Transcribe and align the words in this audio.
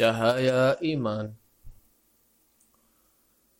Cahaya 0.00 0.80
iman 0.80 1.28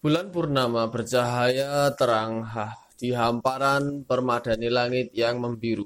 Bulan 0.01 0.33
purnama 0.33 0.89
bercahaya 0.89 1.93
terang 1.93 2.49
hah 2.49 2.81
di 2.97 3.13
hamparan 3.13 4.09
permadani 4.09 4.73
langit 4.73 5.13
yang 5.13 5.37
membiru. 5.37 5.85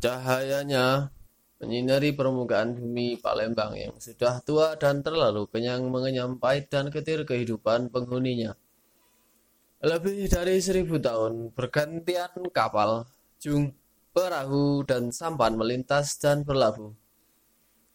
Cahayanya 0.00 1.12
menyinari 1.60 2.16
permukaan 2.16 2.72
bumi 2.72 3.20
Palembang 3.20 3.76
yang 3.76 4.00
sudah 4.00 4.40
tua 4.40 4.80
dan 4.80 5.04
terlalu 5.04 5.44
kenyang 5.52 5.84
mengenyam 5.92 6.40
pahit 6.40 6.72
dan 6.72 6.88
ketir 6.88 7.28
kehidupan 7.28 7.92
penghuninya. 7.92 8.56
Lebih 9.84 10.32
dari 10.32 10.56
seribu 10.64 10.96
tahun 10.96 11.52
bergantian 11.52 12.48
kapal, 12.48 13.04
jung, 13.36 13.76
perahu, 14.16 14.88
dan 14.88 15.12
sampan 15.12 15.52
melintas 15.52 16.16
dan 16.16 16.48
berlabuh 16.48 17.03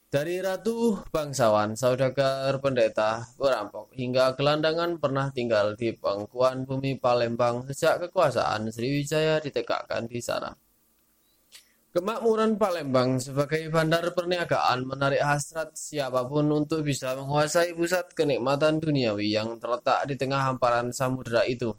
dari 0.10 0.42
ratu, 0.42 0.98
bangsawan, 1.14 1.78
saudagar, 1.78 2.58
pendeta, 2.58 3.30
perampok, 3.38 3.94
hingga 3.94 4.34
gelandangan 4.34 4.98
pernah 4.98 5.30
tinggal 5.30 5.78
di 5.78 5.94
pangkuan 5.94 6.66
bumi 6.66 6.98
Palembang 6.98 7.62
sejak 7.70 8.10
kekuasaan 8.10 8.74
Sriwijaya 8.74 9.38
ditegakkan 9.38 10.10
di 10.10 10.18
sana. 10.18 10.50
Kemakmuran 11.94 12.58
Palembang 12.58 13.22
sebagai 13.22 13.70
bandar 13.70 14.14
perniagaan 14.14 14.86
menarik 14.86 15.22
hasrat 15.22 15.78
siapa 15.78 16.26
pun 16.26 16.46
untuk 16.54 16.86
bisa 16.86 17.14
menguasai 17.14 17.78
pusat 17.78 18.10
kenikmatan 18.14 18.82
duniawi 18.82 19.34
yang 19.34 19.62
terletak 19.62 20.10
di 20.10 20.18
tengah 20.18 20.54
hamparan 20.54 20.90
samudera 20.90 21.46
itu. 21.46 21.74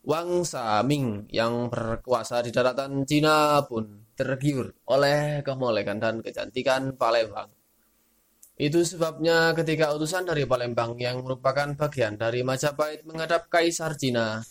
Wang 0.00 0.48
Saming 0.48 1.28
yang 1.28 1.68
berkuasa 1.68 2.40
di 2.40 2.48
daratan 2.48 3.04
Cina 3.04 3.60
pun 3.68 3.99
tergiur 4.20 4.76
oleh 4.84 5.40
kemolekan 5.40 5.96
dan 5.96 6.20
kecantikan 6.20 6.92
Palembang. 7.00 7.48
Itu 8.60 8.84
sebabnya 8.84 9.56
ketika 9.56 9.88
utusan 9.96 10.28
dari 10.28 10.44
Palembang 10.44 10.92
yang 11.00 11.24
merupakan 11.24 11.72
bagian 11.72 12.20
dari 12.20 12.44
Majapahit 12.44 13.08
menghadap 13.08 13.48
Kaisar 13.48 13.96
Cina, 13.96 14.44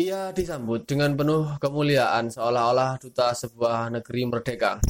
ia 0.00 0.32
disambut 0.32 0.88
dengan 0.88 1.12
penuh 1.12 1.60
kemuliaan 1.60 2.32
seolah-olah 2.32 2.96
duta 2.96 3.36
sebuah 3.36 3.92
negeri 3.92 4.22
merdeka. 4.24 4.80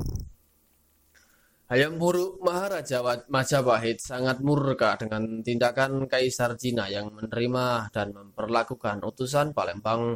Hayam 1.67 1.99
Buruk 1.99 2.39
Maharaja 2.39 3.03
Majapahit 3.27 3.99
sangat 3.99 4.39
murka 4.39 4.95
dengan 5.03 5.43
tindakan 5.43 6.07
Kaisar 6.07 6.55
Cina 6.55 6.87
yang 6.87 7.11
menerima 7.11 7.91
dan 7.91 8.15
memperlakukan 8.15 9.03
utusan 9.03 9.51
Palembang 9.51 10.15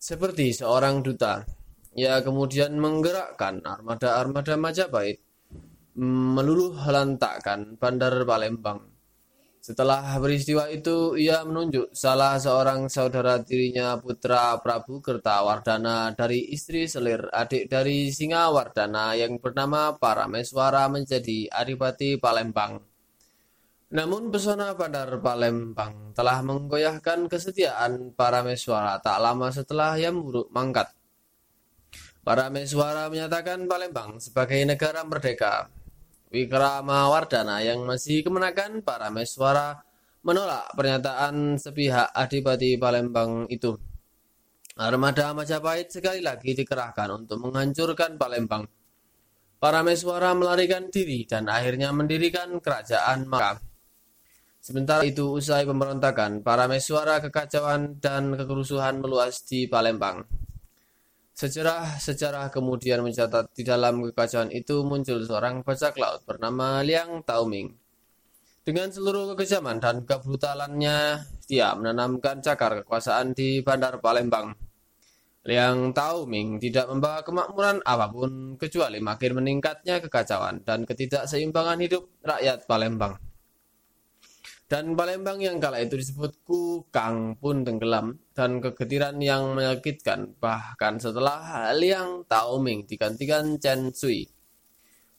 seperti 0.00 0.56
seorang 0.56 1.04
duta 1.04 1.59
ia 1.94 2.22
kemudian 2.22 2.78
menggerakkan 2.78 3.62
armada-armada 3.66 4.54
Majapahit 4.54 5.18
meluluh 6.00 6.78
lantakkan 6.86 7.74
Bandar 7.76 8.14
Palembang. 8.22 8.90
Setelah 9.60 10.16
peristiwa 10.16 10.72
itu, 10.72 11.20
ia 11.20 11.44
menunjuk 11.44 11.92
salah 11.92 12.40
seorang 12.40 12.88
saudara 12.88 13.44
tirinya 13.44 14.00
putra 14.00 14.56
Prabu 14.56 15.04
Kertawardana 15.04 16.16
dari 16.16 16.48
istri 16.56 16.88
selir 16.88 17.28
adik 17.28 17.68
dari 17.68 18.08
Singawardana 18.08 19.20
yang 19.20 19.36
bernama 19.36 19.92
Parameswara 20.00 20.88
menjadi 20.88 21.52
Adipati 21.52 22.16
Palembang. 22.16 22.80
Namun 23.92 24.32
pesona 24.32 24.72
Bandar 24.72 25.12
Palembang 25.20 26.16
telah 26.16 26.40
menggoyahkan 26.40 27.28
kesetiaan 27.28 28.16
Parameswara 28.16 28.96
tak 29.04 29.20
lama 29.20 29.52
setelah 29.52 30.00
Yamburuk 30.00 30.48
mangkat. 30.48 30.88
Para 32.20 32.52
Meswara 32.52 33.08
menyatakan 33.08 33.64
Palembang 33.64 34.20
sebagai 34.20 34.60
negara 34.68 35.00
merdeka. 35.08 35.72
Wikrama 36.30 37.08
Wardana 37.08 37.64
yang 37.64 37.82
masih 37.88 38.20
kemenakan 38.22 38.84
para 38.84 39.08
Meswara 39.08 39.80
menolak 40.20 40.68
pernyataan 40.76 41.56
sepihak 41.56 42.12
Adipati 42.12 42.76
Palembang 42.76 43.48
itu. 43.48 43.72
Armada 44.76 45.32
Majapahit 45.32 45.88
sekali 45.88 46.20
lagi 46.20 46.52
dikerahkan 46.52 47.24
untuk 47.24 47.40
menghancurkan 47.40 48.20
Palembang. 48.20 48.68
Para 49.60 49.80
Meswara 49.80 50.36
melarikan 50.36 50.88
diri 50.92 51.24
dan 51.24 51.48
akhirnya 51.48 51.92
mendirikan 51.92 52.60
kerajaan 52.60 53.28
Maka. 53.28 53.60
Sementara 54.60 55.08
itu 55.08 55.40
usai 55.40 55.64
pemberontakan, 55.64 56.44
para 56.44 56.68
Meswara 56.68 57.16
kekacauan 57.24 57.96
dan 57.96 58.36
kekerusuhan 58.36 59.00
meluas 59.00 59.40
di 59.44 59.64
Palembang. 59.64 60.24
Sejarah-sejarah 61.40 62.52
kemudian 62.52 63.00
mencatat 63.00 63.56
di 63.56 63.64
dalam 63.64 64.04
kekacauan 64.04 64.52
itu 64.52 64.84
muncul 64.84 65.24
seorang 65.24 65.64
bajak 65.64 65.96
laut 65.96 66.20
bernama 66.28 66.84
Liang 66.84 67.24
Taoming. 67.24 67.72
Dengan 68.60 68.92
seluruh 68.92 69.32
kekejaman 69.32 69.80
dan 69.80 70.04
kebrutalannya, 70.04 71.24
dia 71.48 71.72
menanamkan 71.72 72.44
cakar 72.44 72.84
kekuasaan 72.84 73.32
di 73.32 73.64
Bandar 73.64 74.04
Palembang. 74.04 74.52
Liang 75.48 75.96
Taoming 75.96 76.60
tidak 76.60 76.92
membawa 76.92 77.24
kemakmuran 77.24 77.80
apa 77.88 78.12
pun 78.12 78.60
kecuali 78.60 79.00
makin 79.00 79.40
meningkatnya 79.40 79.96
kekacauan 80.04 80.60
dan 80.60 80.84
ketidakseimbangan 80.84 81.80
hidup 81.80 82.04
rakyat 82.20 82.68
Palembang. 82.68 83.16
Dan 84.70 84.94
Palembang 84.94 85.42
yang 85.42 85.58
kala 85.58 85.82
itu 85.82 85.98
disebut 85.98 86.46
Kukang 86.46 87.34
pun 87.42 87.66
tenggelam 87.66 88.14
dan 88.30 88.62
kegetiran 88.62 89.18
yang 89.18 89.58
menyakitkan 89.58 90.38
bahkan 90.38 90.94
setelah 90.94 91.74
Liang 91.74 92.22
Taoming 92.30 92.86
digantikan 92.86 93.58
Chen 93.58 93.90
Sui. 93.90 94.30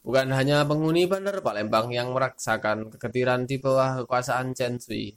Bukan 0.08 0.32
hanya 0.32 0.64
penghuni 0.64 1.04
bandar 1.04 1.44
Palembang 1.44 1.92
yang 1.92 2.16
merasakan 2.16 2.96
kegetiran 2.96 3.44
di 3.44 3.60
bawah 3.60 4.08
kekuasaan 4.08 4.56
Chen 4.56 4.80
Sui. 4.80 5.12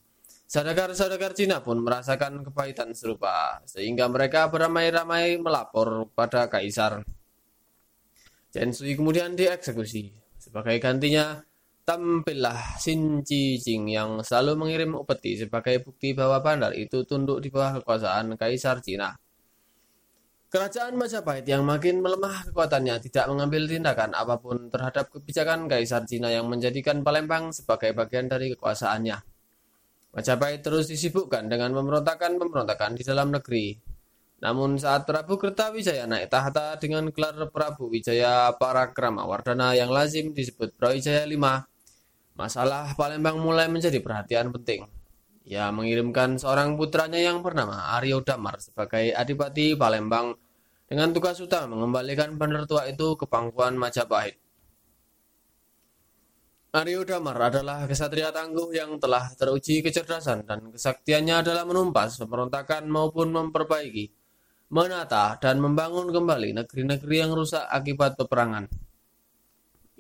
Saudagar-saudagar 0.51 1.31
Cina 1.39 1.63
pun 1.63 1.79
merasakan 1.87 2.43
kepahitan 2.43 2.91
serupa, 2.91 3.63
sehingga 3.71 4.11
mereka 4.11 4.51
beramai-ramai 4.51 5.39
melapor 5.39 6.11
pada 6.11 6.51
kaisar. 6.51 7.07
Chen 8.51 8.75
Sui 8.75 8.99
kemudian 8.99 9.39
dieksekusi. 9.39 10.11
Sebagai 10.43 10.75
gantinya, 10.83 11.39
Tampillah 11.85 12.81
Xin 12.81 13.21
Jing 13.29 13.93
yang 13.93 14.25
selalu 14.25 14.57
mengirim 14.57 14.97
upeti 14.97 15.37
sebagai 15.37 15.85
bukti 15.85 16.17
bahwa 16.17 16.41
bandar 16.41 16.73
itu 16.73 17.05
tunduk 17.05 17.45
di 17.45 17.53
bawah 17.53 17.77
kekuasaan 17.77 18.41
Kaisar 18.41 18.81
Cina. 18.81 19.13
Kerajaan 20.49 20.97
Majapahit 20.97 21.45
yang 21.45 21.61
makin 21.61 22.01
melemah 22.01 22.49
kekuatannya 22.49 23.05
tidak 23.05 23.29
mengambil 23.29 23.69
tindakan 23.69 24.17
apa 24.17 24.41
pun 24.41 24.73
terhadap 24.73 25.13
kebijakan 25.13 25.69
Kaisar 25.69 26.09
Cina 26.09 26.33
yang 26.33 26.49
menjadikan 26.49 27.05
Palembang 27.05 27.53
sebagai 27.53 27.93
bagian 27.93 28.33
dari 28.33 28.57
kekuasaannya. 28.57 29.21
Majapahit 30.17 30.65
terus 30.65 30.89
disibukkan 30.89 31.53
dengan 31.53 31.69
pemberontakan-pemberontakan 31.77 32.97
di 32.97 33.05
dalam 33.05 33.29
negeri. 33.29 33.77
Namun 34.41 34.81
saat 34.81 35.05
Prabu 35.05 35.37
Kertawijaya 35.37 36.09
naik 36.09 36.33
tahta 36.33 36.81
dengan 36.81 37.13
gelar 37.13 37.45
Prabu 37.53 37.93
Wijaya 37.93 38.57
Parakrama 38.57 39.29
Wardana 39.29 39.77
yang 39.77 39.93
lazim 39.93 40.33
disebut 40.33 40.73
Brawijaya 40.81 41.29
V, 41.29 41.45
Masalah 42.35 42.99
Palembang 42.99 43.39
mulai 43.39 43.71
menjadi 43.71 44.03
perhatian 44.03 44.51
penting. 44.51 44.83
Ia 45.47 45.71
mengirimkan 45.71 46.35
seorang 46.35 46.75
putranya 46.75 47.23
yang 47.23 47.47
bernama 47.47 47.95
Aryo 47.95 48.27
Damar 48.27 48.59
sebagai 48.59 49.15
Adipati 49.15 49.79
Palembang 49.79 50.35
dengan 50.91 51.15
tugas 51.15 51.39
utama 51.39 51.79
mengembalikan 51.79 52.35
bandar 52.35 52.67
tua 52.67 52.91
itu 52.91 53.15
ke 53.15 53.31
pangkuan 53.31 53.79
Majapahit. 53.79 54.35
Aryo 56.75 57.07
Damar 57.07 57.55
adalah 57.55 57.87
kesatria 57.87 58.35
tangguh 58.35 58.75
yang 58.75 58.99
telah 58.99 59.31
teruji 59.39 59.79
kecerdasan 59.79 60.43
dan 60.43 60.75
kesaktiannya 60.75 61.39
adalah 61.39 61.63
menumpas 61.63 62.19
pemberontakan 62.19 62.91
maupun 62.91 63.31
memperbaiki, 63.31 64.11
menata, 64.75 65.39
dan 65.39 65.63
membangun 65.63 66.11
kembali 66.11 66.51
negeri-negeri 66.51 67.15
yang 67.15 67.31
rusak 67.31 67.63
akibat 67.71 68.19
peperangan. 68.19 68.67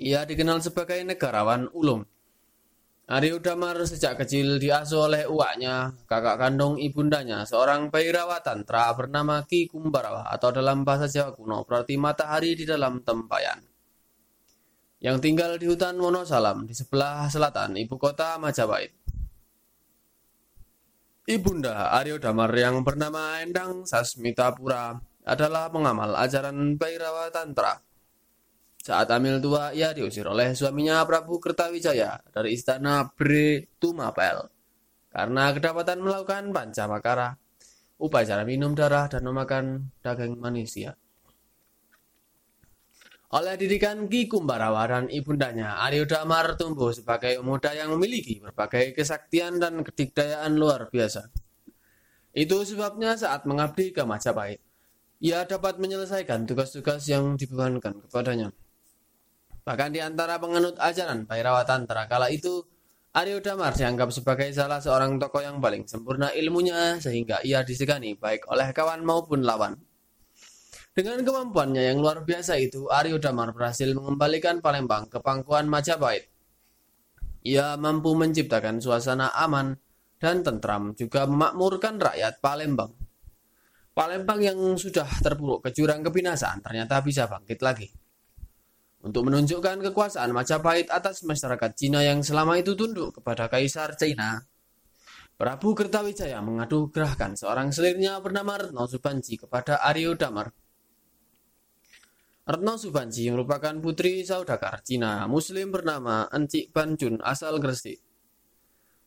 Ia 0.02 0.26
dikenal 0.26 0.58
sebagai 0.58 0.98
negarawan 1.06 1.70
ulung 1.70 2.02
Aryo 3.04 3.36
Damar 3.36 3.76
sejak 3.84 4.16
kecil 4.16 4.56
diasuh 4.56 5.12
oleh 5.12 5.28
uaknya, 5.28 5.92
kakak 6.08 6.40
kandung 6.40 6.80
ibundanya, 6.80 7.44
seorang 7.44 7.92
bayi 7.92 8.08
rawatan 8.08 8.64
Tra 8.64 8.96
bernama 8.96 9.44
Ki 9.44 9.68
Kumbarawa 9.68 10.24
atau 10.32 10.48
dalam 10.48 10.88
bahasa 10.88 11.04
Jawa 11.04 11.36
kuno 11.36 11.68
berarti 11.68 12.00
matahari 12.00 12.56
di 12.56 12.64
dalam 12.64 13.04
tempayan. 13.04 13.60
Yang 15.04 15.20
tinggal 15.20 15.60
di 15.60 15.68
hutan 15.68 16.00
Wonosalam 16.00 16.64
di 16.64 16.72
sebelah 16.72 17.28
selatan 17.28 17.76
ibu 17.76 18.00
kota 18.00 18.40
Majapahit. 18.40 18.96
Ibunda 21.28 21.92
Aryo 21.92 22.16
Damar 22.16 22.56
yang 22.56 22.80
bernama 22.80 23.44
Endang 23.44 23.84
Sasmitapura 23.84 24.96
adalah 25.28 25.68
pengamal 25.68 26.16
ajaran 26.16 26.80
Bhairawa 26.80 27.28
Tantra 27.28 27.84
saat 28.84 29.08
hamil 29.08 29.40
tua, 29.40 29.72
ia 29.72 29.96
diusir 29.96 30.28
oleh 30.28 30.52
suaminya 30.52 31.00
Prabu 31.08 31.40
Kertawijaya 31.40 32.20
dari 32.28 32.52
istana 32.52 33.08
Bre 33.08 33.72
Tumapel 33.80 34.44
karena 35.08 35.56
kedapatan 35.56 36.04
melakukan 36.04 36.52
pancamakara, 36.52 37.32
upacara 37.96 38.44
minum 38.44 38.76
darah 38.76 39.08
dan 39.08 39.24
memakan 39.24 39.88
daging 40.04 40.36
manusia. 40.36 41.00
Oleh 43.32 43.56
didikan 43.56 44.04
Ki 44.04 44.28
Kumbarawa 44.28 44.84
dan 44.84 45.04
ibundanya, 45.08 45.80
Aryo 45.80 46.04
Damar 46.04 46.54
tumbuh 46.60 46.92
sebagai 46.92 47.40
pemuda 47.40 47.72
yang 47.72 47.88
memiliki 47.96 48.42
berbagai 48.42 48.92
kesaktian 48.94 49.58
dan 49.62 49.80
kedikdayaan 49.80 50.54
luar 50.54 50.92
biasa. 50.92 51.32
Itu 52.36 52.66
sebabnya 52.68 53.16
saat 53.16 53.48
mengabdi 53.48 53.96
ke 53.96 54.04
Majapahit, 54.04 54.60
ia 55.24 55.46
dapat 55.48 55.80
menyelesaikan 55.80 56.44
tugas-tugas 56.44 57.06
yang 57.08 57.38
dibebankan 57.38 58.02
kepadanya. 58.06 58.52
Bahkan 59.64 59.96
di 59.96 60.00
antara 60.04 60.36
penganut 60.36 60.76
ajaran 60.76 61.24
Bairawatan 61.24 61.88
kala 61.88 62.28
itu, 62.28 62.68
Aryo 63.14 63.40
Damar 63.40 63.72
dianggap 63.72 64.12
sebagai 64.12 64.52
salah 64.52 64.82
seorang 64.82 65.16
tokoh 65.16 65.40
yang 65.40 65.62
paling 65.62 65.88
sempurna 65.88 66.34
ilmunya 66.36 67.00
sehingga 67.00 67.40
ia 67.40 67.64
disegani 67.64 68.18
baik 68.18 68.50
oleh 68.52 68.74
kawan 68.76 69.00
maupun 69.06 69.40
lawan. 69.46 69.78
Dengan 70.94 71.22
kemampuannya 71.22 71.90
yang 71.90 71.98
luar 71.98 72.22
biasa 72.26 72.60
itu, 72.60 72.90
Aryo 72.92 73.16
Damar 73.22 73.54
berhasil 73.54 73.86
mengembalikan 73.94 74.58
Palembang 74.60 75.08
ke 75.08 75.22
pangkuan 75.22 75.66
Majapahit. 75.70 76.26
Ia 77.46 77.78
mampu 77.80 78.18
menciptakan 78.18 78.84
suasana 78.84 79.30
aman 79.32 79.78
dan 80.18 80.42
tentram, 80.44 80.92
juga 80.92 81.24
memakmurkan 81.24 81.98
rakyat 81.98 82.42
Palembang. 82.42 82.92
Palembang 83.94 84.42
yang 84.42 84.58
sudah 84.74 85.06
terpuruk 85.22 85.62
ke 85.62 85.70
jurang 85.70 86.02
kebinasaan 86.02 86.60
ternyata 86.66 86.98
bisa 86.98 87.30
bangkit 87.30 87.62
lagi. 87.62 88.03
Untuk 89.04 89.28
menunjukkan 89.28 89.84
kekuasaan 89.92 90.32
Majapahit 90.32 90.88
atas 90.88 91.28
masyarakat 91.28 91.76
Cina 91.76 92.00
yang 92.00 92.24
selama 92.24 92.56
itu 92.56 92.72
tunduk 92.72 93.20
kepada 93.20 93.52
Kaisar 93.52 93.92
Cina, 94.00 94.40
Prabu 95.36 95.76
Kertawijaya 95.76 96.40
mengadu 96.40 96.88
gerahkan 96.88 97.36
seorang 97.36 97.68
selirnya 97.68 98.16
bernama 98.24 98.56
Retno 98.56 98.88
Subanci 98.88 99.36
kepada 99.36 99.84
Aryo 99.84 100.16
Damar 100.16 100.48
Retno 102.44 102.76
Subanji 102.76 103.32
merupakan 103.32 103.72
putri 103.80 104.20
saudagar 104.20 104.84
Cina 104.84 105.24
Muslim 105.24 105.72
bernama 105.72 106.28
Encik 106.28 106.76
Banjun 106.76 107.16
asal 107.24 107.56
Gresik. 107.56 108.04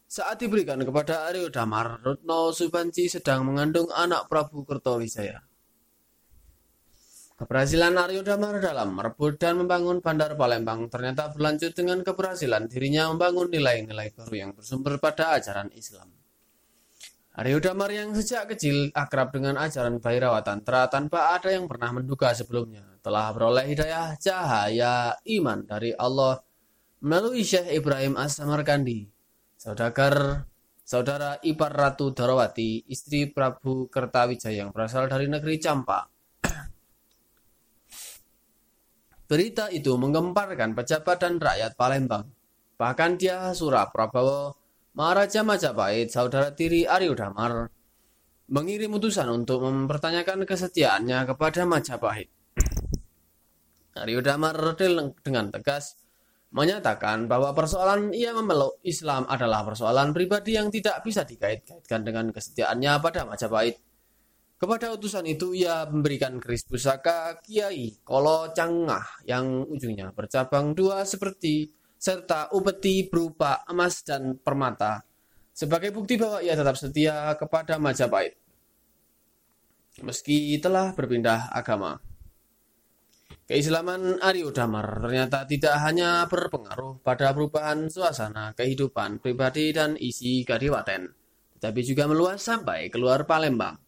Saat 0.10 0.42
diberikan 0.42 0.82
kepada 0.82 1.30
Aryo 1.30 1.54
Damar, 1.54 2.02
Retno 2.02 2.50
Subanji 2.50 3.06
sedang 3.06 3.46
mengandung 3.46 3.94
anak 3.94 4.26
Prabu 4.26 4.66
Kertawijaya. 4.66 5.47
Keberhasilan 7.38 7.94
Aryo 8.02 8.26
Damar 8.26 8.58
dalam 8.58 8.98
merebut 8.98 9.38
dan 9.38 9.62
membangun 9.62 10.02
Bandar 10.02 10.34
Palembang 10.34 10.90
ternyata 10.90 11.30
berlanjut 11.30 11.78
dengan 11.78 12.02
keberhasilan 12.02 12.66
dirinya 12.66 13.14
membangun 13.14 13.54
nilai-nilai 13.54 14.10
baru 14.18 14.34
yang 14.34 14.52
bersumber 14.58 14.98
pada 14.98 15.38
ajaran 15.38 15.70
Islam. 15.78 16.10
Aryo 17.38 17.62
Damar 17.62 17.94
yang 17.94 18.18
sejak 18.18 18.50
kecil 18.50 18.90
akrab 18.90 19.30
dengan 19.30 19.62
ajaran 19.62 20.02
Bhairawa 20.02 20.42
Tantra 20.42 20.90
tanpa 20.90 21.38
ada 21.38 21.54
yang 21.54 21.70
pernah 21.70 21.94
menduga 21.94 22.34
sebelumnya 22.34 22.98
telah 23.06 23.30
beroleh 23.30 23.70
hidayah 23.70 24.18
cahaya 24.18 25.14
iman 25.22 25.62
dari 25.62 25.94
Allah 25.94 26.42
melalui 27.06 27.46
Syekh 27.46 27.70
Ibrahim 27.70 28.18
As-Samarkandi, 28.18 29.06
saudagar 29.54 30.50
saudara 30.82 31.38
ipar 31.46 31.70
Ratu 31.70 32.10
Darawati, 32.18 32.90
istri 32.90 33.30
Prabu 33.30 33.86
Kertawijaya 33.94 34.66
yang 34.66 34.74
berasal 34.74 35.06
dari 35.06 35.30
negeri 35.30 35.62
Campa. 35.62 36.17
Berita 39.28 39.68
itu 39.68 39.92
menggemparkan 40.00 40.72
pejabat 40.72 41.20
dan 41.20 41.36
rakyat 41.36 41.76
Palembang. 41.76 42.32
Bahkan 42.80 43.20
dia 43.20 43.52
Surah 43.52 43.92
Prabowo 43.92 44.56
Maharaja 44.96 45.44
Majapahit, 45.44 46.10
saudara 46.10 46.56
tiri 46.56 46.88
Aryo 46.88 47.12
Damar, 47.12 47.68
mengirim 48.48 48.96
utusan 48.96 49.28
untuk 49.28 49.68
mempertanyakan 49.68 50.48
kesetiaannya 50.48 51.28
kepada 51.28 51.68
Majapahit. 51.68 52.32
Aryo 54.00 54.24
Damar 54.24 54.56
dengan 55.22 55.52
tegas 55.52 56.00
menyatakan 56.56 57.28
bahwa 57.28 57.52
persoalan 57.52 58.16
ia 58.16 58.32
memeluk 58.32 58.80
Islam 58.88 59.28
adalah 59.28 59.68
persoalan 59.68 60.16
pribadi 60.16 60.56
yang 60.56 60.72
tidak 60.72 61.04
bisa 61.04 61.28
dikait-kaitkan 61.28 62.08
dengan 62.08 62.32
kesetiaannya 62.32 63.04
pada 63.04 63.28
Majapahit. 63.28 63.76
Kepada 64.58 64.90
utusan 64.90 65.22
itu 65.30 65.54
ia 65.54 65.86
memberikan 65.86 66.42
keris 66.42 66.66
pusaka 66.66 67.38
Kiai 67.46 68.02
Kolo 68.02 68.50
Cangah 68.58 69.22
yang 69.30 69.62
ujungnya 69.70 70.10
bercabang 70.10 70.74
dua 70.74 71.06
seperti 71.06 71.70
serta 71.98 72.50
upeti 72.54 73.06
berupa 73.06 73.62
emas 73.70 74.02
dan 74.02 74.38
permata 74.42 75.06
sebagai 75.54 75.94
bukti 75.94 76.18
bahwa 76.18 76.42
ia 76.42 76.58
tetap 76.58 76.74
setia 76.74 77.38
kepada 77.38 77.78
Majapahit 77.78 78.38
meski 80.02 80.58
telah 80.62 80.94
berpindah 80.94 81.50
agama. 81.54 81.98
Keislaman 83.48 84.20
Aryo 84.20 84.52
Damar 84.52 85.00
ternyata 85.00 85.48
tidak 85.48 85.80
hanya 85.80 86.28
berpengaruh 86.28 87.00
pada 87.00 87.32
perubahan 87.32 87.88
suasana 87.88 88.52
kehidupan 88.52 89.24
pribadi 89.24 89.72
dan 89.72 89.96
isi 89.96 90.44
kadiwaten, 90.44 91.16
tetapi 91.56 91.80
juga 91.80 92.12
meluas 92.12 92.44
sampai 92.44 92.92
keluar 92.92 93.24
Palembang. 93.24 93.87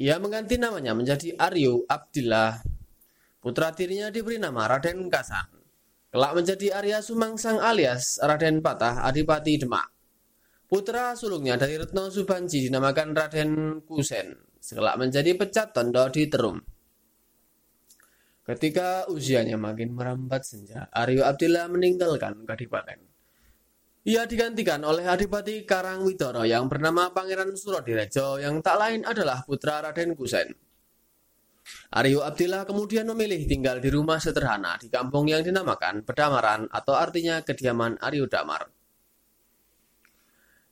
Ia 0.00 0.16
mengganti 0.16 0.56
namanya 0.56 0.96
menjadi 0.96 1.36
Aryo 1.36 1.84
Abdillah. 1.84 2.64
Putra 3.36 3.68
tirinya 3.76 4.08
diberi 4.08 4.40
nama 4.40 4.64
Raden 4.64 5.12
Kasan. 5.12 5.60
Kelak 6.08 6.32
menjadi 6.40 6.80
Arya 6.80 7.04
Sumangsang 7.04 7.60
alias 7.60 8.16
Raden 8.16 8.64
Patah 8.64 9.04
Adipati 9.04 9.60
Demak. 9.60 9.92
Putra 10.64 11.12
sulungnya 11.12 11.60
dari 11.60 11.76
Retno 11.76 12.08
Subanji 12.08 12.64
dinamakan 12.64 13.12
Raden 13.12 13.52
Kusen. 13.84 14.40
Sekelak 14.56 14.96
menjadi 14.96 15.36
pecat 15.36 15.76
tondo 15.76 16.08
di 16.08 16.24
Terum. 16.32 16.56
Ketika 18.48 19.04
usianya 19.12 19.60
makin 19.60 19.92
merambat 19.92 20.48
senja, 20.48 20.88
Aryo 20.96 21.28
Abdillah 21.28 21.68
meninggalkan 21.68 22.48
Kadipaten. 22.48 23.09
Ia 24.00 24.24
digantikan 24.24 24.80
oleh 24.80 25.04
Adipati 25.04 25.68
Karangwidoro 25.68 26.48
yang 26.48 26.72
bernama 26.72 27.12
Pangeran 27.12 27.52
Surodirejo 27.52 28.40
yang 28.40 28.64
tak 28.64 28.80
lain 28.80 29.04
adalah 29.04 29.44
putra 29.44 29.84
Raden 29.84 30.16
Kusen. 30.16 30.56
Aryo 31.92 32.24
Abdillah 32.24 32.64
kemudian 32.64 33.04
memilih 33.12 33.44
tinggal 33.44 33.76
di 33.76 33.92
rumah 33.92 34.16
sederhana 34.16 34.80
di 34.80 34.88
kampung 34.88 35.28
yang 35.28 35.44
dinamakan 35.44 36.00
Pedamaran 36.00 36.64
atau 36.72 36.96
artinya 36.96 37.44
kediaman 37.44 38.00
Aryo 38.00 38.24
Damar. 38.24 38.72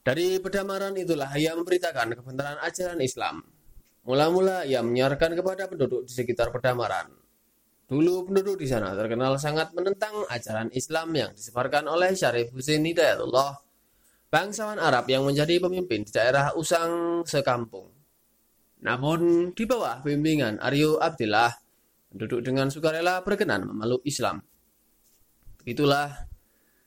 Dari 0.01 0.41
Pedamaran 0.41 0.97
itulah 0.97 1.29
ia 1.37 1.53
memberitakan 1.53 2.17
kebenaran 2.17 2.59
ajaran 2.65 3.01
Islam. 3.05 3.45
Mula-mula 4.09 4.65
ia 4.65 4.81
menyiarkan 4.81 5.37
kepada 5.37 5.69
penduduk 5.69 6.09
di 6.09 6.13
sekitar 6.17 6.49
Pedamaran. 6.49 7.18
Dulu 7.89 8.29
penduduk 8.29 8.61
di 8.61 8.69
sana 8.69 8.93
terkenal 8.93 9.41
sangat 9.41 9.73
menentang 9.73 10.29
ajaran 10.29 10.69
Islam 10.77 11.09
yang 11.17 11.33
disebarkan 11.33 11.89
oleh 11.89 12.13
Syarif 12.13 12.53
Husin 12.53 12.85
Hidayatullah, 12.85 13.65
bangsawan 14.29 14.77
Arab 14.77 15.09
yang 15.09 15.25
menjadi 15.25 15.57
pemimpin 15.57 16.05
di 16.05 16.13
daerah 16.13 16.53
Usang 16.53 17.25
sekampung. 17.25 17.89
Namun 18.85 19.51
di 19.57 19.65
bawah 19.65 20.05
bimbingan 20.05 20.61
Aryo 20.61 21.01
Abdillah, 21.01 21.49
penduduk 22.13 22.45
dengan 22.45 22.69
sukarela 22.69 23.25
berkenan 23.25 23.65
memeluk 23.65 24.05
Islam. 24.05 24.45
Begitulah 25.65 26.29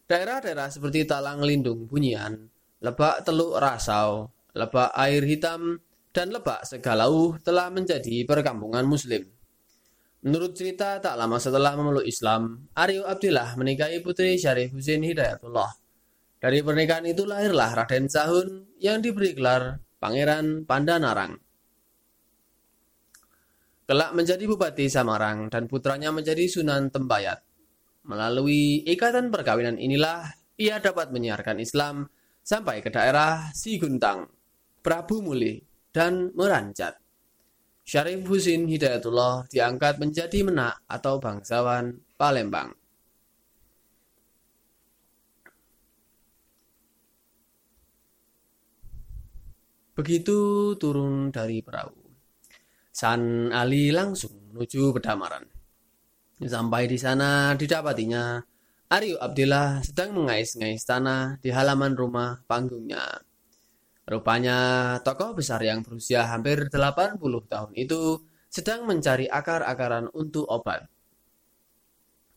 daerah-daerah 0.06 0.70
seperti 0.70 1.10
Talang 1.10 1.42
Lindung 1.42 1.90
Bunyian, 1.90 2.46
Lebak 2.78 3.26
Teluk 3.26 3.58
Rasau, 3.58 4.30
Lebak 4.54 4.94
Air 4.94 5.26
Hitam, 5.26 5.82
dan 6.14 6.30
Lebak 6.30 6.62
Segalauh 6.62 7.42
telah 7.42 7.74
menjadi 7.74 8.22
perkampungan 8.22 8.86
Muslim. 8.86 9.41
Menurut 10.22 10.54
cerita, 10.54 11.02
tak 11.02 11.18
lama 11.18 11.42
setelah 11.42 11.74
memeluk 11.74 12.06
Islam, 12.06 12.70
Aryo 12.78 13.10
Abdillah 13.10 13.58
menikahi 13.58 14.06
putri 14.06 14.38
Syarif 14.38 14.74
Husin 14.74 15.02
Hidayatullah. 15.02 15.74
Dari 16.38 16.62
pernikahan 16.62 17.06
itu 17.10 17.26
lahirlah 17.26 17.74
Raden 17.74 18.06
Sahun 18.10 18.78
yang 18.78 19.02
diberi 19.02 19.34
gelar 19.34 19.82
Pangeran 19.98 20.66
Pandanarang 20.66 21.38
kelak 23.92 24.16
menjadi 24.16 24.48
Bupati 24.48 24.88
Samarang 24.88 25.52
dan 25.52 25.68
putranya 25.68 26.16
menjadi 26.16 26.48
Sunan 26.48 26.88
Tembayat. 26.96 27.44
Melalui 28.08 28.88
ikatan 28.88 29.28
perkawinan 29.28 29.76
inilah 29.76 30.32
ia 30.56 30.80
dapat 30.80 31.12
menyiarkan 31.12 31.60
Islam 31.60 32.08
sampai 32.40 32.80
ke 32.80 32.88
daerah 32.88 33.52
Siguntang, 33.52 34.32
Prabu 34.80 35.20
Muli, 35.20 35.60
dan 35.92 36.32
Merancat. 36.32 36.96
Syarif 37.92 38.24
Husin 38.24 38.72
Hidayatullah 38.72 39.52
diangkat 39.52 40.00
menjadi 40.00 40.48
menak 40.48 40.80
atau 40.88 41.20
bangsawan 41.20 42.00
Palembang. 42.16 42.72
Begitu 49.92 50.72
turun 50.80 51.36
dari 51.36 51.60
perahu. 51.60 52.00
San 52.96 53.52
Ali 53.52 53.92
langsung 53.92 54.40
menuju 54.56 54.96
pedamaran. 54.96 55.44
Sampai 56.40 56.88
di 56.88 56.96
sana 56.96 57.52
didapatinya 57.60 58.40
Aryo 58.88 59.20
Abdillah 59.20 59.84
sedang 59.84 60.16
mengais-ngais 60.16 60.88
tanah 60.88 61.44
di 61.44 61.52
halaman 61.52 61.92
rumah 62.00 62.40
panggungnya. 62.48 63.31
Rupanya 64.02 64.58
tokoh 65.06 65.38
besar 65.38 65.62
yang 65.62 65.86
berusia 65.86 66.26
hampir 66.26 66.68
80 66.74 67.22
tahun 67.22 67.72
itu 67.78 68.26
sedang 68.50 68.90
mencari 68.90 69.30
akar-akaran 69.30 70.10
untuk 70.12 70.50
obat. 70.50 70.90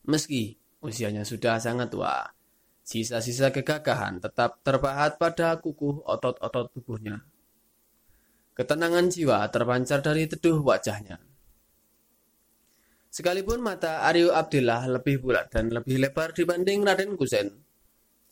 Meski 0.05 0.55
usianya 0.85 1.25
sudah 1.25 1.57
sangat 1.57 1.89
tua, 1.89 2.21
sisa-sisa 2.85 3.49
kegagahan 3.49 4.21
tetap 4.21 4.61
terpahat 4.61 5.17
pada 5.17 5.57
kukuh 5.57 6.05
otot-otot 6.05 6.69
tubuhnya. 6.69 7.25
Ketenangan 8.53 9.09
jiwa 9.09 9.43
terpancar 9.49 9.99
dari 10.05 10.29
teduh 10.29 10.61
wajahnya. 10.61 11.19
Sekalipun 13.09 13.59
mata 13.59 14.05
Aryo 14.05 14.31
Abdillah 14.31 14.87
lebih 14.87 15.25
bulat 15.25 15.49
dan 15.49 15.73
lebih 15.73 15.97
lebar 15.97 16.31
dibanding 16.31 16.85
Raden 16.85 17.17
Kusen, 17.17 17.64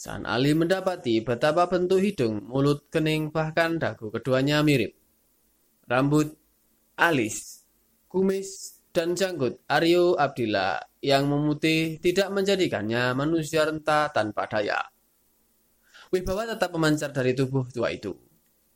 San 0.04 0.28
Ali 0.28 0.52
mendapati 0.52 1.24
betapa 1.24 1.72
bentuk 1.72 2.04
hidung, 2.04 2.44
mulut, 2.44 2.92
kening, 2.92 3.32
bahkan 3.32 3.80
dagu 3.80 4.12
keduanya 4.12 4.60
mirip. 4.60 5.00
Rambut, 5.88 6.36
alis, 7.00 7.64
kumis, 8.12 8.84
dan 8.92 9.16
janggut 9.16 9.64
Aryo 9.64 10.20
Abdillah 10.20 11.00
yang 11.00 11.32
memutih 11.32 12.04
tidak 12.04 12.36
menjadikannya 12.36 13.16
manusia 13.16 13.64
renta 13.64 14.12
tanpa 14.12 14.44
daya. 14.52 14.92
Wibawa 16.12 16.52
tetap 16.52 16.76
memancar 16.76 17.16
dari 17.16 17.32
tubuh 17.32 17.72
tua 17.72 17.96
itu. 17.96 18.12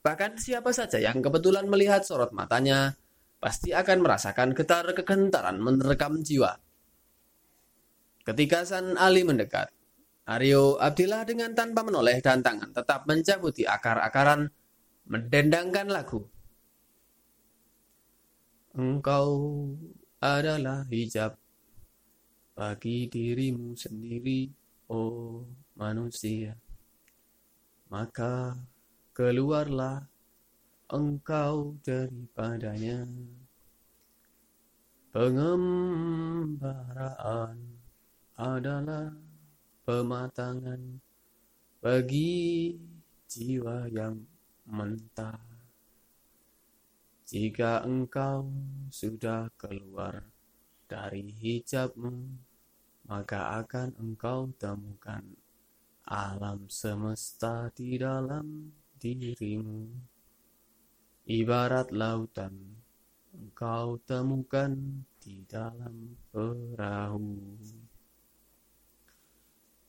Bahkan 0.00 0.40
siapa 0.40 0.72
saja 0.72 0.96
yang 0.96 1.20
kebetulan 1.20 1.68
melihat 1.68 2.08
sorot 2.08 2.32
matanya, 2.32 2.96
pasti 3.36 3.76
akan 3.76 4.00
merasakan 4.00 4.56
getar 4.56 4.88
kegentaran 4.96 5.60
menerkam 5.60 6.24
jiwa. 6.24 6.56
Ketika 8.24 8.64
San 8.64 8.96
Ali 8.96 9.28
mendekat, 9.28 9.68
Aryo 10.28 10.76
Abdillah 10.76 11.24
dengan 11.24 11.56
tanpa 11.56 11.80
menoleh 11.80 12.20
dan 12.20 12.44
tangan 12.44 12.68
tetap 12.76 13.08
mencabuti 13.08 13.64
akar-akaran, 13.64 14.52
mendendangkan 15.08 15.88
lagu. 15.88 16.28
Engkau 18.76 19.72
adalah 20.20 20.84
hijab 20.92 21.32
bagi 22.52 23.08
dirimu 23.08 23.72
sendiri, 23.72 24.52
oh 24.92 25.48
manusia. 25.80 26.52
Maka 27.88 28.52
keluarlah 29.16 30.04
engkau 30.92 31.80
daripadanya. 31.80 33.08
Pengembaraan 35.08 37.56
adalah 38.36 39.08
pematangan 39.88 41.00
bagi 41.80 42.76
jiwa 43.24 43.88
yang 43.88 44.20
mentah. 44.68 45.40
Jika 47.24 47.88
engkau 47.88 48.52
sudah 48.92 49.48
keluar 49.56 50.28
dari 50.84 51.32
hijabmu, 51.32 52.12
maka 53.08 53.64
akan 53.64 53.96
engkau 53.96 54.52
temukan 54.60 55.24
alam 56.04 56.68
semesta 56.68 57.72
di 57.72 57.96
dalam 57.96 58.68
dirimu. 59.00 59.88
Ibarat 61.24 61.96
lautan, 61.96 62.76
engkau 63.32 63.96
temukan 64.04 65.00
di 65.16 65.48
dalam 65.48 66.12
perahu. 66.28 67.56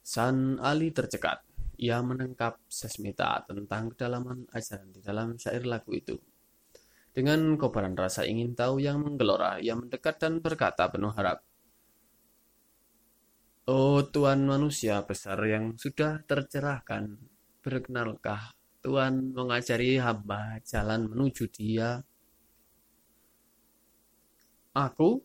San 0.10 0.58
Ali 0.58 0.89
tercekat. 0.89 1.46
Ia 1.78 2.01
menangkap 2.01 2.58
sesmita 2.66 3.46
tentang 3.46 3.94
kedalaman 3.94 4.50
ajaran 4.50 4.89
di 4.89 5.06
dalam 5.06 5.38
syair 5.38 5.70
lagu 5.70 5.94
itu. 5.94 6.18
Dengan 7.13 7.54
kobaran 7.62 7.94
rasa 7.94 8.25
ingin 8.25 8.58
tahu 8.58 8.82
yang 8.82 9.06
menggelora, 9.06 9.62
ia 9.62 9.78
mendekat 9.78 10.18
dan 10.18 10.42
berkata 10.42 10.89
penuh 10.89 11.13
harap. 11.13 11.46
Oh 13.70 14.01
Tuhan 14.01 14.50
manusia 14.50 14.98
besar 15.06 15.38
yang 15.46 15.78
sudah 15.78 16.25
tercerahkan, 16.25 17.13
berkenalkah 17.62 18.58
Tuhan 18.82 19.38
mengajari 19.38 20.01
hamba 20.01 20.58
jalan 20.66 21.06
menuju 21.06 21.54
dia? 21.54 22.01
Aku, 24.74 25.22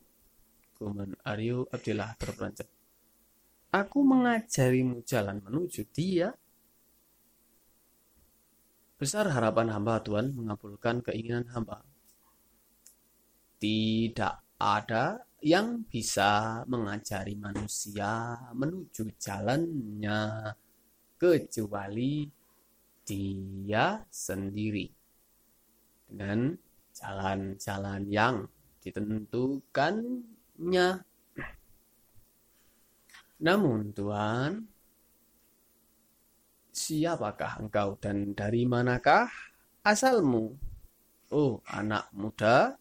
Kuman 0.77 1.17
Aryo 1.25 1.73
Abdillah 1.73 2.21
berperancat. 2.21 2.74
Aku 3.75 4.07
mengajarimu 4.07 5.03
jalan 5.03 5.43
menuju 5.43 5.83
dia. 5.91 6.31
Besar 8.95 9.27
harapan 9.35 9.75
hamba 9.75 9.99
Tuhan 9.99 10.31
mengabulkan 10.31 11.03
keinginan 11.03 11.51
hamba. 11.51 11.83
Tidak 13.59 14.63
ada 14.63 15.27
yang 15.43 15.83
bisa 15.91 16.63
mengajari 16.71 17.35
manusia 17.35 18.39
menuju 18.55 19.11
jalannya 19.19 20.55
kecuali 21.19 22.31
dia 23.03 23.99
sendiri 24.07 24.87
dengan 26.07 26.55
jalan-jalan 26.95 28.07
yang 28.07 28.47
ditentukannya. 28.87 31.14
Namun 33.45 33.93
Tuhan, 33.93 34.65
siapakah 36.73 37.61
engkau 37.61 38.01
dan 38.01 38.33
dari 38.33 38.65
manakah 38.65 39.29
asalmu? 39.85 40.57
Oh, 41.29 41.61
anak 41.69 42.09
muda. 42.17 42.81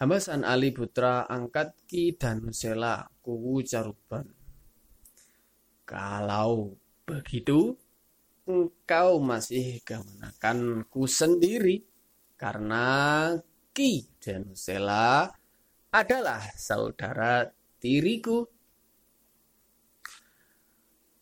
Hambasan 0.00 0.48
Ali 0.48 0.72
Putra 0.72 1.28
angkat 1.28 1.76
Ki 1.84 2.16
dan 2.16 2.56
Sela 2.56 3.04
Caruban. 3.20 4.32
Kalau 5.84 6.72
begitu, 7.04 7.76
engkau 8.48 9.20
masih 9.20 9.84
kemenakan 9.84 10.88
ku 10.88 11.04
sendiri 11.04 11.84
karena 12.40 13.28
Ki 13.76 14.08
dan 14.24 14.56
Sela 14.56 15.28
adalah 15.92 16.40
saudara 16.56 17.44
tiriku. 17.76 18.53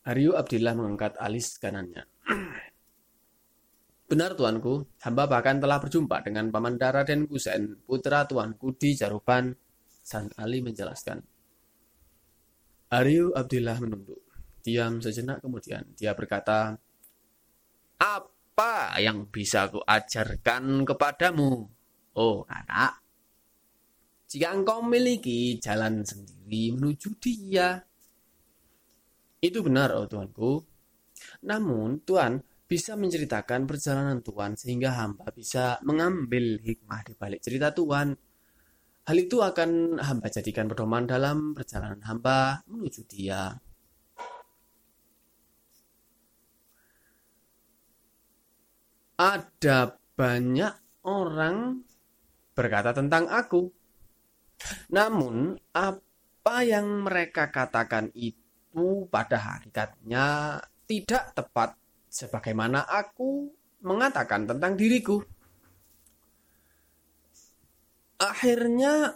Aryu 0.03 0.35
Abdillah 0.35 0.75
mengangkat 0.75 1.15
alis 1.23 1.59
kanannya. 1.63 2.03
Benar 4.11 4.35
tuanku, 4.35 4.99
hamba 5.07 5.31
bahkan 5.31 5.63
telah 5.63 5.79
berjumpa 5.79 6.27
dengan 6.27 6.51
Paman 6.51 6.75
Dara 6.75 7.07
dan 7.07 7.31
Kusen, 7.31 7.87
putra 7.87 8.27
tuanku 8.27 8.75
di 8.75 8.99
Jaruban. 8.99 9.55
San 10.03 10.27
Ali 10.35 10.59
menjelaskan. 10.59 11.23
Aryu 12.91 13.31
Abdillah 13.31 13.79
menunduk. 13.79 14.19
Diam 14.63 14.99
sejenak 14.99 15.39
kemudian 15.39 15.87
dia 15.95 16.15
berkata, 16.19 16.75
Apa 18.03 18.99
yang 18.99 19.31
bisa 19.31 19.71
aku 19.71 19.79
ajarkan 19.87 20.83
kepadamu? 20.83 21.71
Oh 22.19 22.43
anak, 22.51 23.03
jika 24.33 24.49
engkau 24.49 24.81
memiliki 24.81 25.61
jalan 25.61 26.01
sendiri 26.09 26.73
menuju 26.73 27.21
dia, 27.21 27.85
itu 29.43 29.59
benar, 29.59 29.91
oh 29.99 30.07
Tuanku. 30.07 30.63
Namun, 31.43 31.99
Tuhan 32.07 32.39
bisa 32.71 32.95
menceritakan 32.97 33.67
perjalanan 33.69 34.23
Tuhan 34.23 34.57
sehingga 34.57 34.97
hamba 34.97 35.29
bisa 35.35 35.83
mengambil 35.85 36.63
hikmah 36.63 37.03
di 37.05 37.13
balik 37.19 37.43
cerita 37.43 37.75
Tuhan. 37.75 38.15
Hal 39.03 39.17
itu 39.19 39.43
akan 39.43 39.99
hamba 39.99 40.31
jadikan 40.31 40.71
pedoman 40.71 41.05
dalam 41.11 41.59
perjalanan 41.59 42.01
hamba 42.07 42.63
menuju 42.71 43.03
dia. 43.11 43.59
Ada 49.19 49.99
banyak 50.17 50.75
orang 51.03 51.83
berkata 52.55 52.95
tentang 52.95 53.27
aku. 53.27 53.69
Namun, 54.95 55.59
apa 55.75 56.57
yang 56.63 57.05
mereka 57.05 57.51
katakan 57.51 58.15
itu 58.15 58.42
itu 58.73 59.05
pada 59.13 59.37
hakikatnya 59.37 60.57
tidak 60.89 61.37
tepat 61.37 61.77
sebagaimana 62.09 62.89
aku 62.89 63.53
mengatakan 63.85 64.49
tentang 64.49 64.73
diriku. 64.81 65.21
Akhirnya 68.17 69.13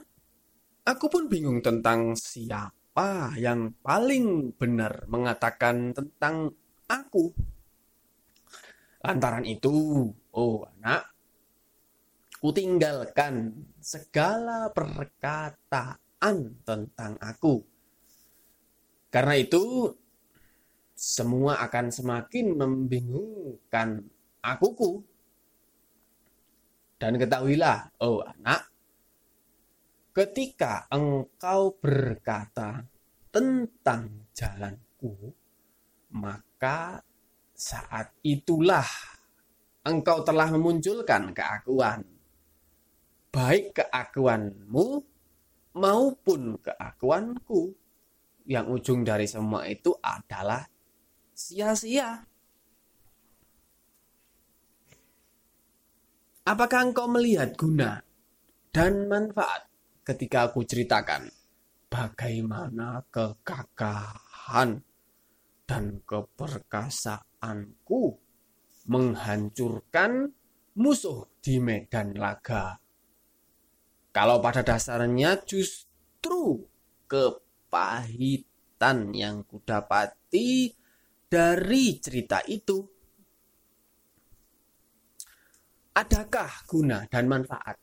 aku 0.85 1.09
pun 1.09 1.25
bingung 1.33 1.65
tentang 1.65 2.13
siapa 2.21 3.33
yang 3.41 3.73
paling 3.81 4.53
benar 4.61 5.09
mengatakan 5.09 5.97
tentang 5.97 6.53
aku. 6.93 7.33
Lantaran 9.01 9.49
itu, 9.49 9.73
oh 10.37 10.69
anak, 10.77 11.17
ku 12.37 12.53
tinggalkan 12.53 13.57
segala 13.81 14.69
perkataan 14.69 16.61
tentang 16.61 17.17
aku 17.25 17.76
karena 19.17 19.33
itu 19.41 19.97
semua 20.93 21.57
akan 21.65 21.89
semakin 21.89 22.53
membingungkan 22.53 24.05
akuku. 24.45 25.01
Dan 27.01 27.17
ketahuilah, 27.17 27.97
oh 28.05 28.21
anak, 28.21 28.69
ketika 30.13 30.85
engkau 30.93 31.81
berkata 31.81 32.85
tentang 33.33 34.29
jalanku, 34.37 35.33
maka 36.13 37.01
saat 37.57 38.13
itulah 38.21 38.85
engkau 39.81 40.21
telah 40.29 40.53
memunculkan 40.53 41.33
keakuan. 41.33 42.05
Baik 43.33 43.81
keakuanmu 43.81 45.01
maupun 45.73 46.61
keakuanku. 46.61 47.86
Yang 48.47 48.67
ujung 48.79 49.03
dari 49.03 49.27
semua 49.27 49.67
itu 49.67 49.91
adalah 49.99 50.63
sia-sia. 51.35 52.23
Apakah 56.47 56.87
engkau 56.87 57.11
melihat 57.11 57.59
guna 57.59 57.99
dan 58.71 59.11
manfaat 59.11 59.67
ketika 60.07 60.47
aku 60.47 60.63
ceritakan 60.63 61.27
bagaimana 61.91 63.03
kekakahan 63.11 64.79
dan 65.67 65.85
keperkasaanku 66.07 68.03
menghancurkan 68.87 70.31
musuh 70.79 71.27
di 71.43 71.59
medan 71.59 72.15
laga. 72.15 72.79
Kalau 74.15 74.39
pada 74.39 74.63
dasarnya 74.63 75.43
justru 75.43 76.63
kepahitan 77.77 79.13
yang 79.13 79.45
kudapati 79.45 80.73
dari 81.29 81.87
cerita 82.01 82.41
itu. 82.49 82.81
Adakah 85.93 86.65
guna 86.65 87.05
dan 87.05 87.29
manfaat 87.29 87.77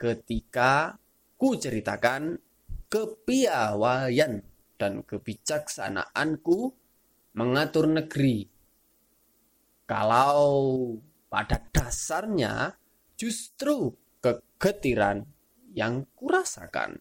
ketika 0.00 0.96
ku 1.36 1.60
ceritakan 1.60 2.40
kepiawaian 2.88 4.40
dan 4.80 5.04
kebijaksanaanku 5.04 6.72
mengatur 7.36 7.84
negeri. 7.88 8.48
Kalau 9.84 10.40
pada 11.28 11.60
dasarnya 11.68 12.72
justru 13.16 13.92
kegetiran 14.24 15.24
yang 15.76 16.08
kurasakan. 16.16 16.96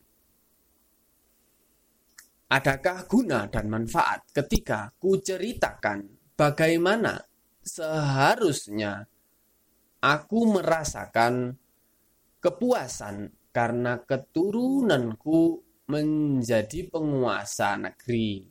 Adakah 2.53 3.09
guna 3.09 3.49
dan 3.49 3.65
manfaat 3.65 4.29
ketika 4.29 4.93
ku 5.01 5.17
ceritakan 5.17 6.05
bagaimana 6.37 7.17
seharusnya 7.65 9.09
aku 9.97 10.53
merasakan 10.53 11.57
kepuasan 12.37 13.33
karena 13.49 14.05
keturunanku 14.05 15.65
menjadi 15.89 16.93
penguasa 16.93 17.73
negeri. 17.73 18.45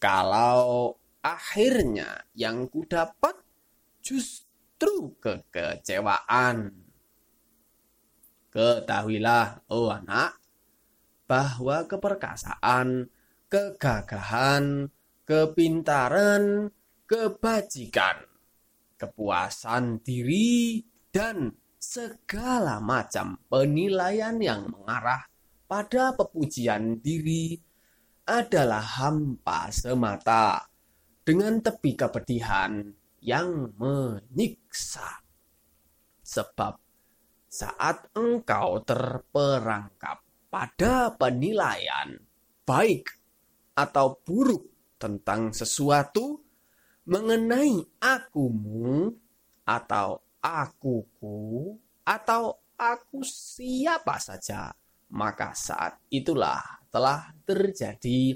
Kalau 0.00 0.96
akhirnya 1.20 2.32
yang 2.32 2.64
kudapat 2.72 3.36
justru 4.00 5.20
kekecewaan. 5.20 6.86
Ketahuilah, 8.48 9.68
oh 9.68 9.92
anak, 9.92 10.40
bahwa 11.28 11.84
keperkasaan, 11.84 13.12
kegagahan, 13.48 14.92
kepintaran, 15.24 16.72
kebajikan, 17.08 18.28
kepuasan 19.00 20.04
diri, 20.04 20.84
dan 21.08 21.56
segala 21.80 22.78
macam 22.84 23.40
penilaian 23.48 24.36
yang 24.36 24.68
mengarah 24.68 25.24
pada 25.64 26.12
pepujian 26.12 27.00
diri 27.00 27.56
adalah 28.28 28.84
hampa 28.84 29.72
semata 29.72 30.68
dengan 31.24 31.64
tepi 31.64 31.96
kepedihan 31.96 32.84
yang 33.24 33.72
menyiksa. 33.80 35.24
Sebab 36.20 36.76
saat 37.48 38.12
engkau 38.12 38.84
terperangkap 38.84 40.20
pada 40.52 41.16
penilaian 41.16 42.20
baik 42.68 43.17
atau 43.78 44.18
buruk 44.26 44.98
tentang 44.98 45.54
sesuatu 45.54 46.42
mengenai 47.06 47.78
akumu 48.02 49.06
atau 49.62 50.18
akuku 50.42 51.78
atau 52.02 52.58
aku 52.74 53.22
siapa 53.22 54.18
saja, 54.18 54.74
maka 55.14 55.54
saat 55.54 56.02
itulah 56.10 56.58
telah 56.90 57.30
terjadi 57.46 58.34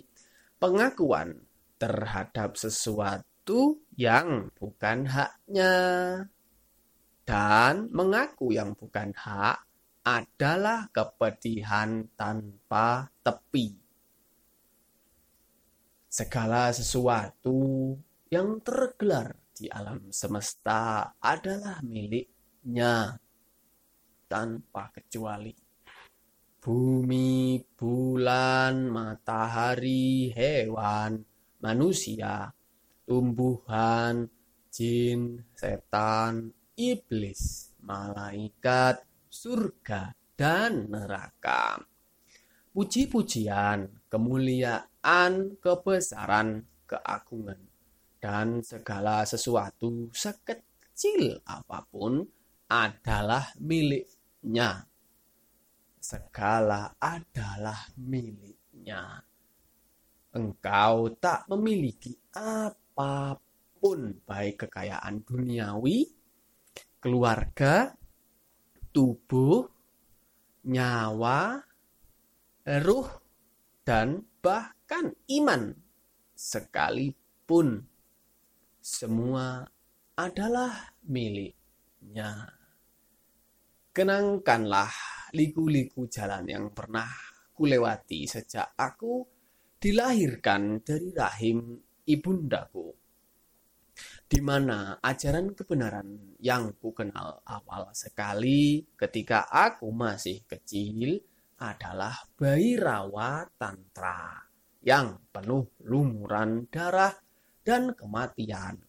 pengakuan 0.62 1.42
terhadap 1.74 2.54
sesuatu 2.54 3.82
yang 3.98 4.46
bukan 4.54 5.10
haknya. 5.10 5.74
Dan 7.22 7.90
mengaku 7.90 8.54
yang 8.54 8.78
bukan 8.78 9.14
hak 9.14 9.66
adalah 10.06 10.90
kepedihan 10.90 12.06
tanpa 12.14 13.10
tepi. 13.22 13.81
Segala 16.12 16.68
sesuatu 16.76 17.96
yang 18.28 18.60
tergelar 18.60 19.32
di 19.48 19.64
alam 19.72 20.12
semesta 20.12 21.16
adalah 21.16 21.80
miliknya 21.80 23.16
tanpa 24.28 24.92
kecuali 24.92 25.56
bumi, 26.60 27.64
bulan, 27.64 28.92
matahari, 28.92 30.28
hewan, 30.36 31.16
manusia, 31.64 32.52
tumbuhan, 33.08 34.28
jin, 34.68 35.48
setan, 35.56 36.52
iblis, 36.76 37.72
malaikat, 37.80 39.00
surga, 39.32 40.12
dan 40.36 40.92
neraka. 40.92 41.80
Puji-pujian, 42.76 44.04
kemuliaan, 44.12 44.91
kebesaran, 45.58 46.64
keagungan, 46.86 47.58
dan 48.22 48.62
segala 48.62 49.26
sesuatu 49.26 50.08
sekecil 50.14 51.42
apa 51.44 51.82
pun 51.90 52.22
adalah 52.70 53.52
miliknya 53.58 54.86
segala 56.02 56.98
adalah 56.98 57.86
miliknya. 58.02 59.22
Engkau 60.34 61.14
tak 61.22 61.46
memiliki 61.46 62.10
apa 62.34 63.38
pun, 63.78 64.18
baik 64.26 64.66
kekayaan 64.66 65.22
duniawi, 65.22 66.10
keluarga, 66.98 67.94
tubuh, 68.90 69.62
nyawa, 70.66 71.62
ruh, 72.82 73.10
dan 73.86 74.26
bahkan 74.42 74.81
iman, 75.32 75.72
sekalipun 76.36 77.88
semua 78.82 79.64
adalah 80.18 80.92
miliknya. 81.06 82.50
Kenangkanlah 83.92 84.92
liku-liku 85.32 86.08
jalan 86.08 86.44
yang 86.48 86.66
pernah 86.74 87.08
kulewati 87.54 88.26
sejak 88.26 88.74
aku 88.76 89.24
dilahirkan 89.78 90.82
dari 90.82 91.14
rahim 91.14 91.78
ibundaku. 92.04 92.90
Di 94.26 94.40
mana 94.40 94.96
ajaran 94.98 95.52
kebenaran 95.52 96.36
yang 96.40 96.72
ku 96.80 96.96
kenal 96.96 97.44
awal 97.44 97.92
sekali 97.92 98.82
ketika 98.96 99.46
aku 99.46 99.92
masih 99.92 100.42
kecil 100.48 101.20
adalah 101.60 102.16
bayi 102.34 102.74
rawa 102.74 103.44
tantra 103.60 104.41
yang 104.82 105.18
penuh 105.30 105.70
lumuran 105.86 106.66
darah 106.68 107.14
dan 107.62 107.94
kematian. 107.94 108.82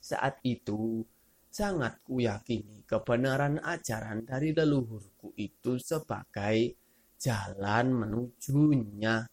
Saat 0.00 0.40
itu, 0.42 1.04
sangat 1.52 2.00
kuyakini 2.06 2.88
kebenaran 2.88 3.60
ajaran 3.60 4.24
dari 4.24 4.56
leluhurku 4.56 5.36
itu 5.36 5.76
sebagai 5.76 6.74
jalan 7.20 7.92
menujunya. 7.92 9.28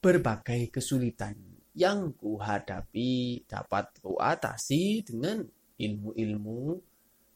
Berbagai 0.00 0.72
kesulitan 0.72 1.36
yang 1.76 2.16
kuhadapi 2.16 3.44
dapat 3.46 4.00
kuatasi 4.02 5.04
dengan 5.06 5.44
ilmu-ilmu 5.76 6.80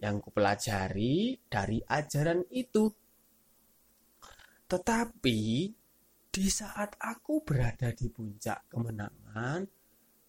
yang 0.01 0.19
kupelajari 0.19 1.39
dari 1.47 1.79
ajaran 1.85 2.43
itu. 2.51 2.89
Tetapi 4.65 5.41
di 6.35 6.51
saat 6.51 6.99
aku 6.99 7.47
berada 7.47 7.95
di 7.95 8.11
puncak 8.11 8.67
kemenangan, 8.67 9.63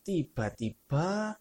tiba-tiba 0.05 1.33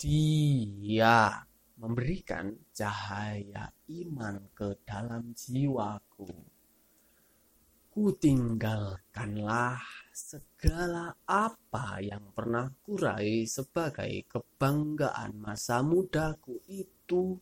dia 0.00 1.36
memberikan 1.76 2.48
cahaya 2.72 3.68
iman 3.92 4.40
ke 4.56 4.80
dalam 4.88 5.36
jiwaku. 5.36 6.32
Kutinggalkanlah 7.92 9.84
segala 10.16 11.12
apa 11.28 12.00
yang 12.00 12.24
pernah 12.32 12.72
kurai 12.80 13.44
sebagai 13.44 14.24
kebanggaan 14.32 15.36
masa 15.36 15.84
mudaku 15.84 16.56
itu. 16.72 17.36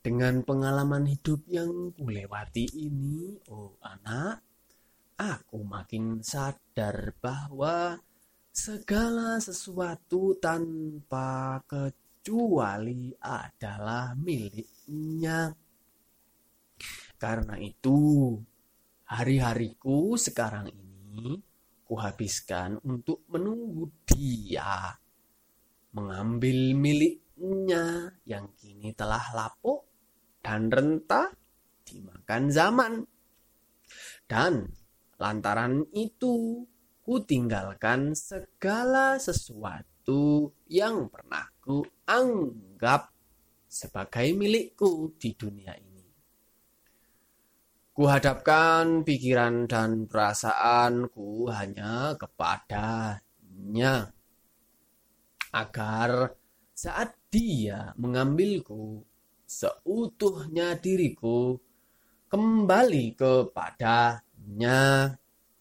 Dengan 0.00 0.40
pengalaman 0.40 1.04
hidup 1.04 1.44
yang 1.44 1.92
kulewati 1.92 2.72
ini, 2.72 3.36
oh 3.52 3.76
anak, 3.84 4.40
aku 5.20 5.60
makin 5.60 6.24
sadar 6.24 7.12
bahwa 7.20 8.00
segala 8.48 9.36
sesuatu 9.44 10.40
tanpa 10.40 11.60
kecuali 11.68 13.12
adalah 13.20 14.16
miliknya. 14.16 15.52
Karena 17.20 17.60
itu, 17.60 18.32
hari-hariku 19.04 20.16
sekarang 20.16 20.72
ini 20.72 21.36
kuhabiskan 21.84 22.80
untuk 22.88 23.20
menunggu 23.28 23.92
dia 24.08 24.96
mengambil 25.92 26.72
miliknya 26.72 28.16
yang 28.24 28.48
kini 28.56 28.96
telah 28.96 29.28
lapuk 29.36 29.89
dan 30.40 30.72
rentah 30.72 31.32
dimakan 31.84 32.42
zaman. 32.50 32.92
Dan 34.24 34.70
lantaran 35.20 35.84
itu 35.92 36.64
ku 37.02 37.14
tinggalkan 37.26 38.14
segala 38.14 39.18
sesuatu 39.18 40.54
yang 40.70 41.10
pernah 41.10 41.50
ku 41.58 41.82
anggap 42.06 43.10
sebagai 43.66 44.34
milikku 44.34 45.14
di 45.18 45.34
dunia 45.34 45.74
ini. 45.74 46.06
Kuhadapkan 47.90 49.02
pikiran 49.02 49.66
dan 49.66 50.06
perasaanku 50.06 51.50
hanya 51.52 52.16
kepadanya 52.16 54.14
agar 55.50 56.32
saat 56.70 57.18
dia 57.28 57.92
mengambilku 57.98 59.09
seutuhnya 59.50 60.78
diriku 60.78 61.58
kembali 62.30 63.18
kepadanya 63.18 64.78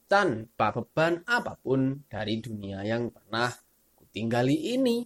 tanpa 0.05 0.67
beban 0.77 1.25
apa 1.25 1.57
pun 1.57 2.05
dari 2.05 2.37
dunia 2.37 2.85
yang 2.85 3.09
pernah 3.09 3.49
kutinggali 3.97 4.77
ini. 4.77 5.01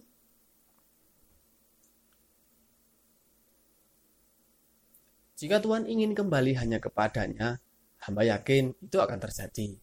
Jika 5.34 5.64
Tuhan 5.64 5.88
ingin 5.88 6.12
kembali 6.12 6.52
hanya 6.60 6.76
kepadanya, 6.76 7.60
hamba 8.04 8.22
yakin 8.22 8.76
itu 8.84 8.96
akan 9.00 9.18
terjadi. 9.18 9.76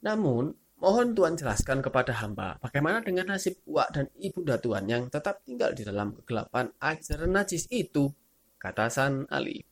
Namun, 0.00 0.52
mohon 0.80 1.12
Tuhan 1.12 1.36
jelaskan 1.40 1.80
kepada 1.84 2.12
hamba 2.24 2.56
bagaimana 2.60 3.00
dengan 3.04 3.32
nasib 3.32 3.60
Wak 3.64 3.96
dan 3.96 4.06
Ibunda 4.16 4.60
Tuhan 4.60 4.88
yang 4.88 5.08
tetap 5.08 5.40
tinggal 5.44 5.72
di 5.72 5.84
dalam 5.84 6.12
kegelapan 6.20 6.68
ajaran 6.80 7.32
najis 7.32 7.64
itu 7.72 8.12
kata 8.56 8.90
San 8.90 9.28
Ali. 9.30 9.62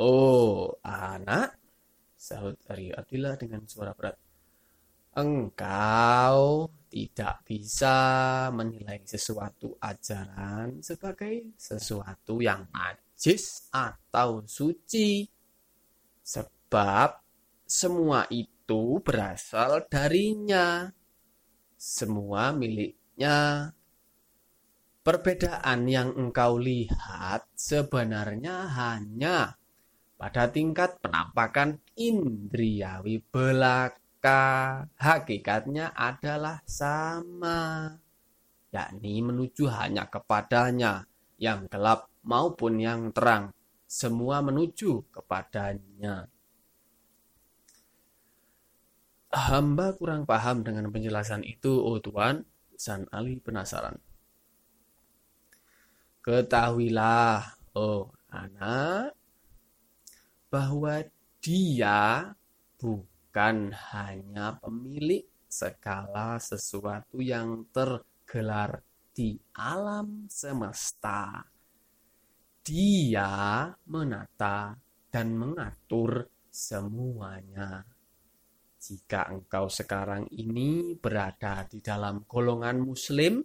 Oh, 0.00 0.80
anak, 0.80 1.60
sahut 2.16 2.56
Ari 2.72 2.88
Abdillah 2.88 3.36
dengan 3.36 3.68
suara 3.68 3.92
berat. 3.92 4.16
Engkau 5.10 6.70
tidak 6.88 7.42
bisa 7.44 7.98
menilai 8.54 9.02
sesuatu 9.04 9.76
ajaran 9.82 10.80
sebagai 10.80 11.52
sesuatu 11.58 12.40
yang 12.40 12.64
najis 12.70 13.68
atau 13.68 14.40
suci. 14.46 15.26
Sebab 16.22 17.20
semua 17.66 18.24
itu 18.30 19.02
berasal 19.02 19.84
darinya. 19.90 20.88
Semua 21.74 22.54
miliknya 22.54 23.70
Perbedaan 25.10 25.90
yang 25.90 26.14
engkau 26.14 26.62
lihat 26.62 27.42
sebenarnya 27.58 28.70
hanya 28.70 29.58
pada 30.14 30.46
tingkat 30.54 31.02
penampakan 31.02 31.82
indriawi 31.98 33.18
belaka. 33.18 34.86
Hakikatnya 34.94 35.98
adalah 35.98 36.62
sama, 36.62 37.90
yakni 38.70 39.18
menuju 39.18 39.66
hanya 39.82 40.06
kepadanya 40.06 41.10
yang 41.42 41.66
gelap 41.66 42.06
maupun 42.22 42.78
yang 42.78 43.10
terang. 43.10 43.50
Semua 43.90 44.46
menuju 44.46 45.10
kepadanya. 45.10 46.30
Hamba 49.34 49.90
kurang 49.98 50.22
paham 50.22 50.62
dengan 50.62 50.86
penjelasan 50.94 51.42
itu, 51.42 51.82
oh 51.82 51.98
Tuhan. 51.98 52.46
San 52.78 53.10
Ali 53.10 53.42
penasaran. 53.42 54.09
Ketahuilah, 56.20 57.40
oh 57.80 58.12
anak, 58.28 59.16
bahwa 60.52 61.00
dia 61.40 62.36
bukan 62.76 63.72
hanya 63.96 64.60
pemilik 64.60 65.24
segala 65.48 66.36
sesuatu 66.36 67.24
yang 67.24 67.64
tergelar 67.72 68.84
di 69.16 69.40
alam 69.56 70.28
semesta. 70.28 71.40
Dia 72.60 73.72
menata 73.88 74.76
dan 75.08 75.32
mengatur 75.40 76.28
semuanya. 76.52 77.80
Jika 78.76 79.32
engkau 79.32 79.72
sekarang 79.72 80.28
ini 80.36 80.92
berada 81.00 81.64
di 81.64 81.80
dalam 81.80 82.28
golongan 82.28 82.76
Muslim 82.84 83.40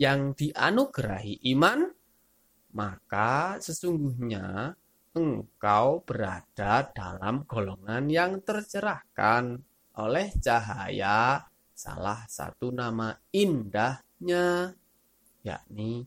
yang 0.00 0.32
dianugerahi 0.32 1.44
iman, 1.52 2.03
maka 2.74 3.62
sesungguhnya 3.62 4.74
engkau 5.14 6.02
berada 6.02 6.90
dalam 6.90 7.46
golongan 7.46 8.10
yang 8.10 8.42
tercerahkan 8.42 9.62
oleh 9.94 10.34
cahaya 10.42 11.46
salah 11.70 12.26
satu 12.26 12.74
nama 12.74 13.14
indahnya 13.30 14.74
yakni 15.46 16.02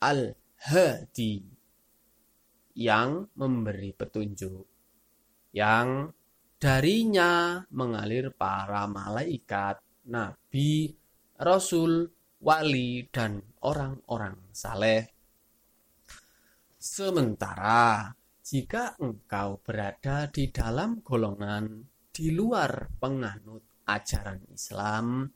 Al-Hadi 0.00 1.44
yang 2.76 3.28
memberi 3.36 3.92
petunjuk 3.92 4.64
yang 5.56 6.12
darinya 6.60 7.64
mengalir 7.72 8.28
para 8.32 8.84
malaikat, 8.84 9.80
nabi, 10.08 10.92
rasul, 11.40 12.12
wali, 12.40 13.08
dan 13.08 13.40
orang-orang 13.64 14.36
saleh 14.52 15.15
Sementara 16.76 18.12
jika 18.44 18.94
engkau 19.00 19.58
berada 19.64 20.28
di 20.28 20.52
dalam 20.52 21.00
golongan 21.00 21.82
di 22.12 22.30
luar 22.30 22.92
penganut 23.00 23.84
ajaran 23.88 24.44
Islam 24.52 25.26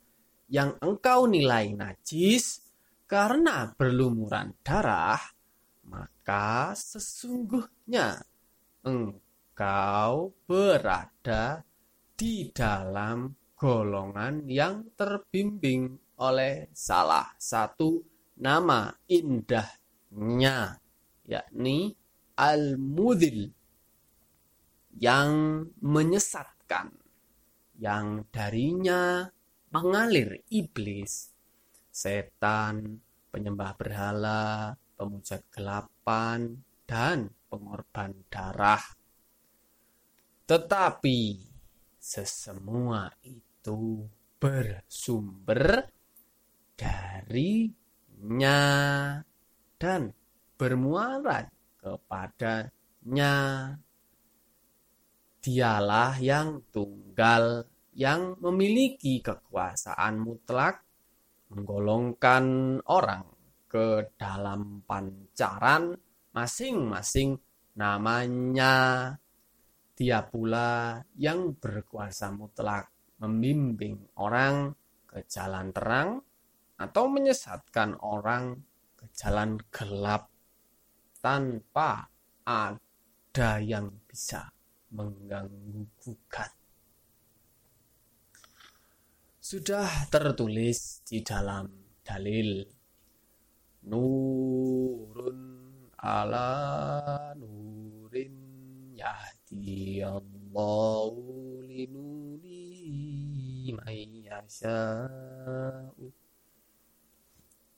yang 0.52 0.76
engkau 0.78 1.26
nilai 1.26 1.74
najis 1.74 2.60
karena 3.08 3.72
berlumuran 3.74 4.54
darah, 4.62 5.18
maka 5.90 6.76
sesungguhnya 6.76 8.20
engkau 8.86 10.30
berada 10.46 11.66
di 12.14 12.52
dalam 12.54 13.32
golongan 13.56 14.46
yang 14.46 14.92
terbimbing 14.94 15.98
oleh 16.20 16.68
salah 16.76 17.32
satu 17.34 17.98
nama 18.38 18.92
indahnya 19.08 20.78
yakni 21.30 21.94
al-mudil 22.34 23.54
yang 24.98 25.62
menyesatkan 25.78 26.90
yang 27.78 28.26
darinya 28.34 29.30
mengalir 29.70 30.42
iblis 30.50 31.30
setan 31.94 32.98
penyembah 33.30 33.78
berhala 33.78 34.74
pemuja 34.98 35.38
kegelapan 35.46 36.58
dan 36.84 37.30
pengorban 37.46 38.26
darah. 38.26 38.82
Tetapi 40.44 41.20
sesemua 41.94 43.06
itu 43.22 44.02
bersumber 44.40 45.86
darinya 46.74 48.58
dan 49.78 50.10
bermuara 50.60 51.48
kepadanya. 51.80 53.34
Dialah 55.40 56.20
yang 56.20 56.68
tunggal 56.68 57.64
yang 57.96 58.36
memiliki 58.44 59.24
kekuasaan 59.24 60.20
mutlak 60.20 60.84
menggolongkan 61.48 62.76
orang 62.92 63.24
ke 63.64 64.12
dalam 64.20 64.84
pancaran 64.84 65.96
masing-masing 66.36 67.40
namanya 67.80 69.08
dia 69.96 70.22
pula 70.22 71.00
yang 71.16 71.56
berkuasa 71.56 72.30
mutlak 72.36 72.92
membimbing 73.18 74.12
orang 74.20 74.76
ke 75.08 75.24
jalan 75.26 75.74
terang 75.74 76.20
atau 76.78 77.04
menyesatkan 77.10 77.98
orang 78.00 78.60
ke 78.96 79.10
jalan 79.12 79.58
gelap 79.68 80.29
tanpa 81.20 82.08
ada 82.44 83.60
yang 83.60 83.92
bisa 84.08 84.48
mengganggu 84.90 85.86
gugat. 86.00 86.52
Sudah 89.40 90.08
tertulis 90.08 91.04
di 91.04 91.20
dalam 91.20 91.68
dalil. 92.00 92.64
Nurun 93.80 95.40
ala 95.96 96.52
nurin 97.32 98.36
yahdi 98.92 100.04
Allahu 100.04 101.64
linuri 101.64 102.60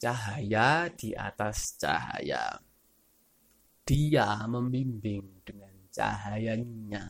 cahaya 0.02 0.90
di 0.90 1.14
atas 1.14 1.78
cahaya 1.78 2.59
dia 3.83 4.47
membimbing 4.47 5.42
dengan 5.42 5.75
cahayanya. 5.90 7.05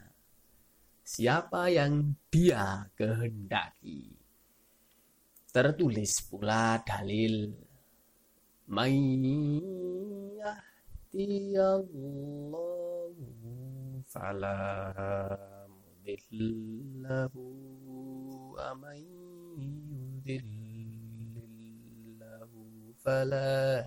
Siapa 1.04 1.68
yang 1.68 2.16
dia 2.32 2.88
kehendaki. 2.96 4.16
Tertulis 5.52 6.24
pula 6.24 6.80
dalil. 6.80 7.52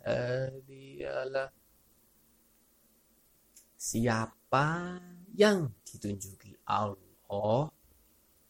Hadiyalah 0.06 1.64
Siapa 3.86 4.98
yang 5.38 5.69
ditunjuki 5.86 6.58
Allah, 6.65 7.69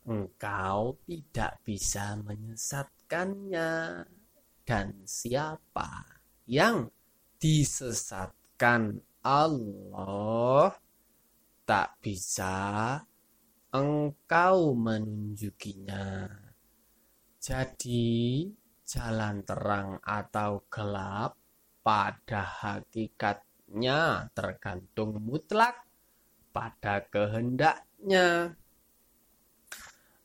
engkau 0.07 0.95
tidak 1.03 1.59
bisa 1.59 2.15
menyesatkannya. 2.23 3.99
Dan 4.63 5.03
siapa 5.03 6.07
yang 6.47 6.87
disesatkan 7.35 8.95
Allah, 9.27 10.71
tak 11.67 11.99
bisa 11.99 12.95
engkau 13.75 14.71
menunjukinya. 14.71 16.31
Jadi, 17.43 18.47
jalan 18.87 19.43
terang 19.43 19.99
atau 19.99 20.63
gelap 20.71 21.35
pada 21.83 22.41
hakikat 22.41 23.44
nya 23.73 24.29
tergantung 24.37 25.17
mutlak 25.21 25.85
pada 26.53 27.03
kehendaknya. 27.09 28.53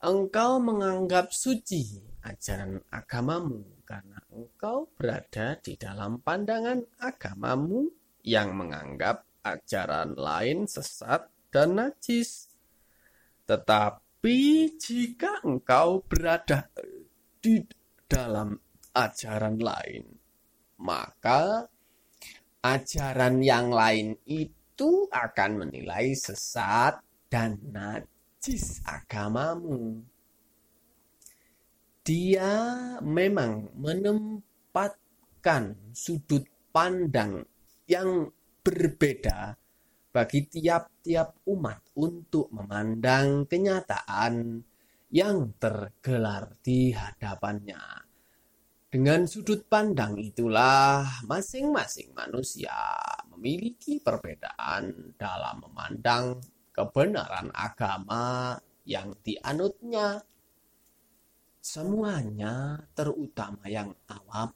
Engkau 0.01 0.57
menganggap 0.61 1.29
suci 1.29 2.01
ajaran 2.25 2.81
agamamu 2.89 3.85
karena 3.85 4.17
engkau 4.33 4.89
berada 4.97 5.61
di 5.61 5.77
dalam 5.77 6.21
pandangan 6.25 6.81
agamamu 7.01 7.89
yang 8.25 8.57
menganggap 8.57 9.25
ajaran 9.45 10.17
lain 10.17 10.65
sesat 10.69 11.29
dan 11.53 11.77
najis. 11.77 12.49
Tetapi 13.45 14.39
jika 14.79 15.43
engkau 15.43 16.05
berada 16.07 16.71
di 17.43 17.61
dalam 18.07 18.55
ajaran 18.95 19.57
lain, 19.59 20.05
maka 20.81 21.67
ajaran 22.61 23.41
yang 23.41 23.73
lain 23.73 24.21
itu 24.29 25.09
akan 25.09 25.67
menilai 25.67 26.13
sesat 26.13 27.01
dan 27.33 27.57
najis 27.73 28.85
agamamu. 28.85 30.05
Dia 32.01 32.49
memang 33.05 33.77
menempatkan 33.77 35.77
sudut 35.93 36.45
pandang 36.73 37.45
yang 37.89 38.29
berbeda 38.61 39.57
bagi 40.11 40.49
tiap-tiap 40.49 41.39
umat 41.47 41.95
untuk 41.95 42.51
memandang 42.51 43.47
kenyataan 43.47 44.65
yang 45.11 45.55
tergelar 45.59 46.55
di 46.63 46.91
hadapannya. 46.91 48.10
Dengan 48.91 49.23
sudut 49.23 49.71
pandang 49.71 50.19
itulah 50.19 51.23
masing-masing 51.23 52.11
manusia 52.11 52.75
memiliki 53.31 54.03
perbedaan 54.03 55.15
dalam 55.15 55.63
memandang 55.63 56.43
kebenaran 56.75 57.55
agama 57.55 58.59
yang 58.83 59.15
dianutnya. 59.23 60.19
Semuanya, 61.63 62.83
terutama 62.91 63.63
yang 63.71 63.95
awam, 64.11 64.51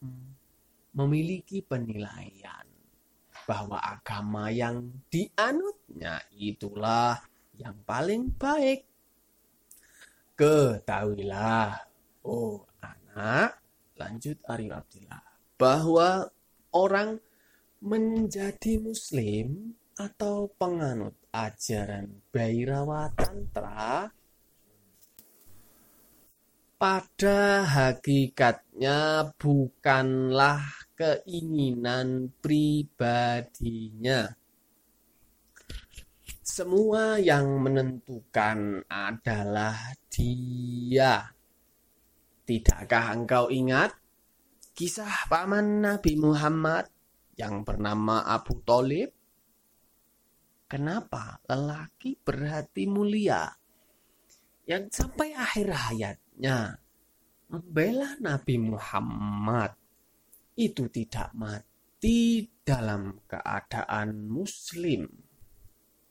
memiliki 0.99 1.63
penilaian 1.63 2.67
bahwa 3.47 3.79
agama 3.79 4.51
yang 4.51 4.83
dianutnya 5.15 6.19
itulah 6.35 7.23
yang 7.55 7.79
paling 7.87 8.35
baik. 8.35 8.83
Ketahuilah, 10.35 11.87
oh 12.27 12.67
anak, 12.83 13.64
lanjut 13.95 14.39
Arif 14.47 14.71
Abdillah 14.75 15.23
bahwa 15.55 16.29
orang 16.75 17.19
menjadi 17.85 18.81
muslim 18.83 19.77
atau 19.95 20.51
penganut 20.59 21.15
ajaran 21.31 22.11
Bhairawa 22.35 23.15
Tantra 23.15 24.11
pada 26.75 27.65
hakikatnya 27.65 29.31
bukanlah 29.39 30.61
keinginan 30.99 32.31
pribadinya. 32.43 34.31
Semua 36.45 37.17
yang 37.19 37.59
menentukan 37.63 38.85
adalah 38.87 39.97
dia 40.13 41.34
Tidakkah 42.45 43.17
engkau 43.17 43.49
ingat 43.49 43.97
kisah 44.77 45.33
paman 45.33 45.81
Nabi 45.81 46.13
Muhammad 46.21 46.93
yang 47.41 47.65
bernama 47.65 48.21
Abu 48.29 48.61
Talib? 48.69 49.09
Kenapa 50.69 51.41
lelaki 51.49 52.21
berhati 52.21 52.85
mulia 52.85 53.49
yang 54.69 54.93
sampai 54.93 55.33
akhir 55.33 55.73
hayatnya 55.73 56.81
membela 57.49 58.17
Nabi 58.21 58.57
Muhammad 58.61 59.73
itu 60.57 60.89
tidak 60.93 61.33
mati 61.33 62.45
dalam 62.61 63.25
keadaan 63.25 64.29
muslim? 64.29 65.09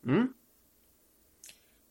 Hmm? 0.02 0.34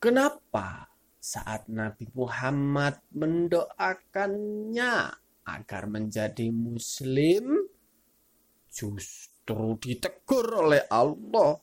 Kenapa 0.02 0.91
saat 1.22 1.70
Nabi 1.70 2.10
Muhammad 2.18 2.98
mendoakannya 3.14 4.94
agar 5.46 5.86
menjadi 5.86 6.50
muslim 6.50 7.70
justru 8.66 9.78
ditegur 9.78 10.66
oleh 10.66 10.82
Allah 10.90 11.62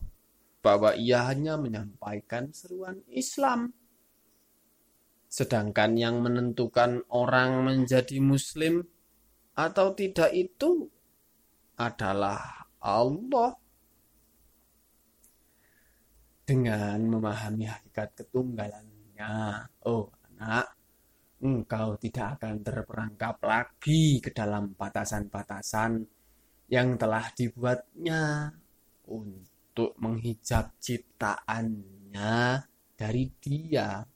bahwa 0.63 0.95
ia 0.95 1.27
hanya 1.27 1.59
menyampaikan 1.59 2.55
seruan 2.55 3.03
Islam. 3.11 3.75
Sedangkan 5.27 5.99
yang 5.99 6.23
menentukan 6.23 7.03
orang 7.11 7.67
menjadi 7.67 8.15
muslim 8.23 8.87
atau 9.59 9.91
tidak 9.91 10.31
itu 10.31 10.87
adalah 11.75 12.63
Allah. 12.79 13.59
Dengan 16.47 16.97
memahami 17.05 17.69
hakikat 17.69 18.25
ketunggalan 18.25 18.88
Ya, 19.19 19.67
oh 19.83 20.07
anak, 20.31 20.79
engkau 21.43 21.99
tidak 21.99 22.39
akan 22.39 22.63
terperangkap 22.63 23.35
lagi 23.43 24.23
ke 24.23 24.31
dalam 24.31 24.71
batasan-batasan 24.79 26.07
yang 26.71 26.95
telah 26.95 27.27
dibuatnya 27.35 28.47
untuk 29.11 29.91
menghijab 29.99 30.71
ciptaannya 30.79 32.63
dari 32.95 33.27
dia. 33.43 34.07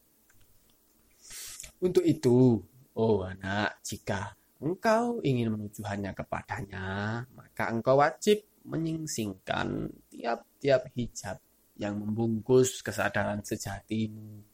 Untuk 1.83 2.07
itu, 2.07 2.63
oh 2.95 3.27
anak, 3.27 3.83
jika 3.83 4.31
engkau 4.63 5.19
ingin 5.19 5.51
menuju 5.51 5.83
hanya 5.83 6.15
kepadanya, 6.15 7.27
maka 7.35 7.75
engkau 7.75 7.99
wajib 7.99 8.39
menyingsingkan 8.63 9.91
tiap-tiap 10.07 10.87
hijab 10.95 11.43
yang 11.75 11.99
membungkus 11.99 12.79
kesadaran 12.79 13.43
sejatimu. 13.43 14.52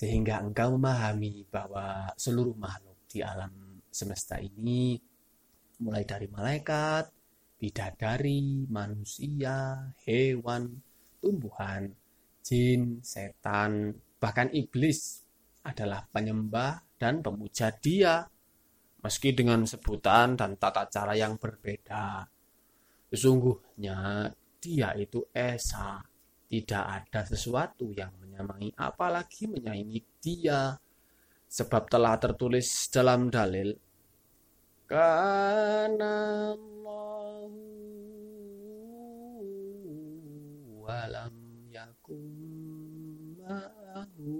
Sehingga 0.00 0.40
engkau 0.40 0.80
memahami 0.80 1.44
bahwa 1.52 2.08
seluruh 2.16 2.56
makhluk 2.56 3.04
di 3.04 3.20
alam 3.20 3.84
semesta 3.92 4.40
ini, 4.40 4.96
mulai 5.84 6.08
dari 6.08 6.24
malaikat, 6.24 7.12
bidadari, 7.60 8.64
manusia, 8.72 9.76
hewan, 10.08 10.80
tumbuhan, 11.20 11.92
jin, 12.40 13.04
setan, 13.04 13.92
bahkan 14.16 14.48
iblis 14.56 15.20
adalah 15.68 16.08
penyembah 16.08 16.80
dan 16.96 17.20
pemuja 17.20 17.68
dia 17.76 18.24
meski 19.04 19.36
dengan 19.36 19.68
sebutan 19.68 20.32
dan 20.32 20.56
tata 20.56 20.88
cara 20.88 21.12
yang 21.12 21.36
berbeda. 21.36 22.24
Sesungguhnya 23.12 24.28
dia 24.56 24.96
itu 24.96 25.28
Esa, 25.28 26.00
tidak 26.48 26.84
ada 26.88 27.20
sesuatu 27.24 27.92
yang 27.92 28.12
menyamai 28.40 28.72
apalagi 28.76 29.44
menyaingi 29.46 30.00
dia. 30.20 30.76
Sebab 31.50 31.90
telah 31.90 32.14
tertulis 32.14 32.86
dalam 32.94 33.26
dalil, 33.26 33.74
Karena 34.86 36.54
walam 40.78 41.34
yakum 41.70 42.22
ma'ahu. 43.42 44.38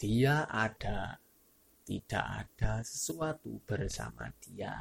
Dia 0.00 0.48
ada, 0.48 1.20
tidak 1.84 2.24
ada 2.24 2.80
sesuatu 2.80 3.60
bersama 3.68 4.32
dia. 4.40 4.80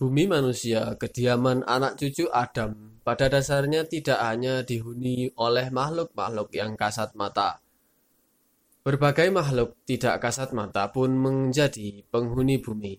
Bumi 0.00 0.24
manusia, 0.24 0.96
kediaman 0.96 1.60
anak 1.68 2.00
cucu 2.00 2.24
Adam, 2.32 2.96
pada 3.04 3.28
dasarnya 3.28 3.84
tidak 3.84 4.16
hanya 4.24 4.64
dihuni 4.64 5.28
oleh 5.36 5.68
makhluk-makhluk 5.68 6.48
yang 6.56 6.72
kasat 6.72 7.12
mata, 7.12 7.60
Berbagai 8.80 9.28
makhluk 9.28 9.76
tidak 9.84 10.24
kasat 10.24 10.56
mata 10.56 10.88
pun 10.88 11.12
menjadi 11.12 12.00
penghuni 12.08 12.56
bumi. 12.64 12.96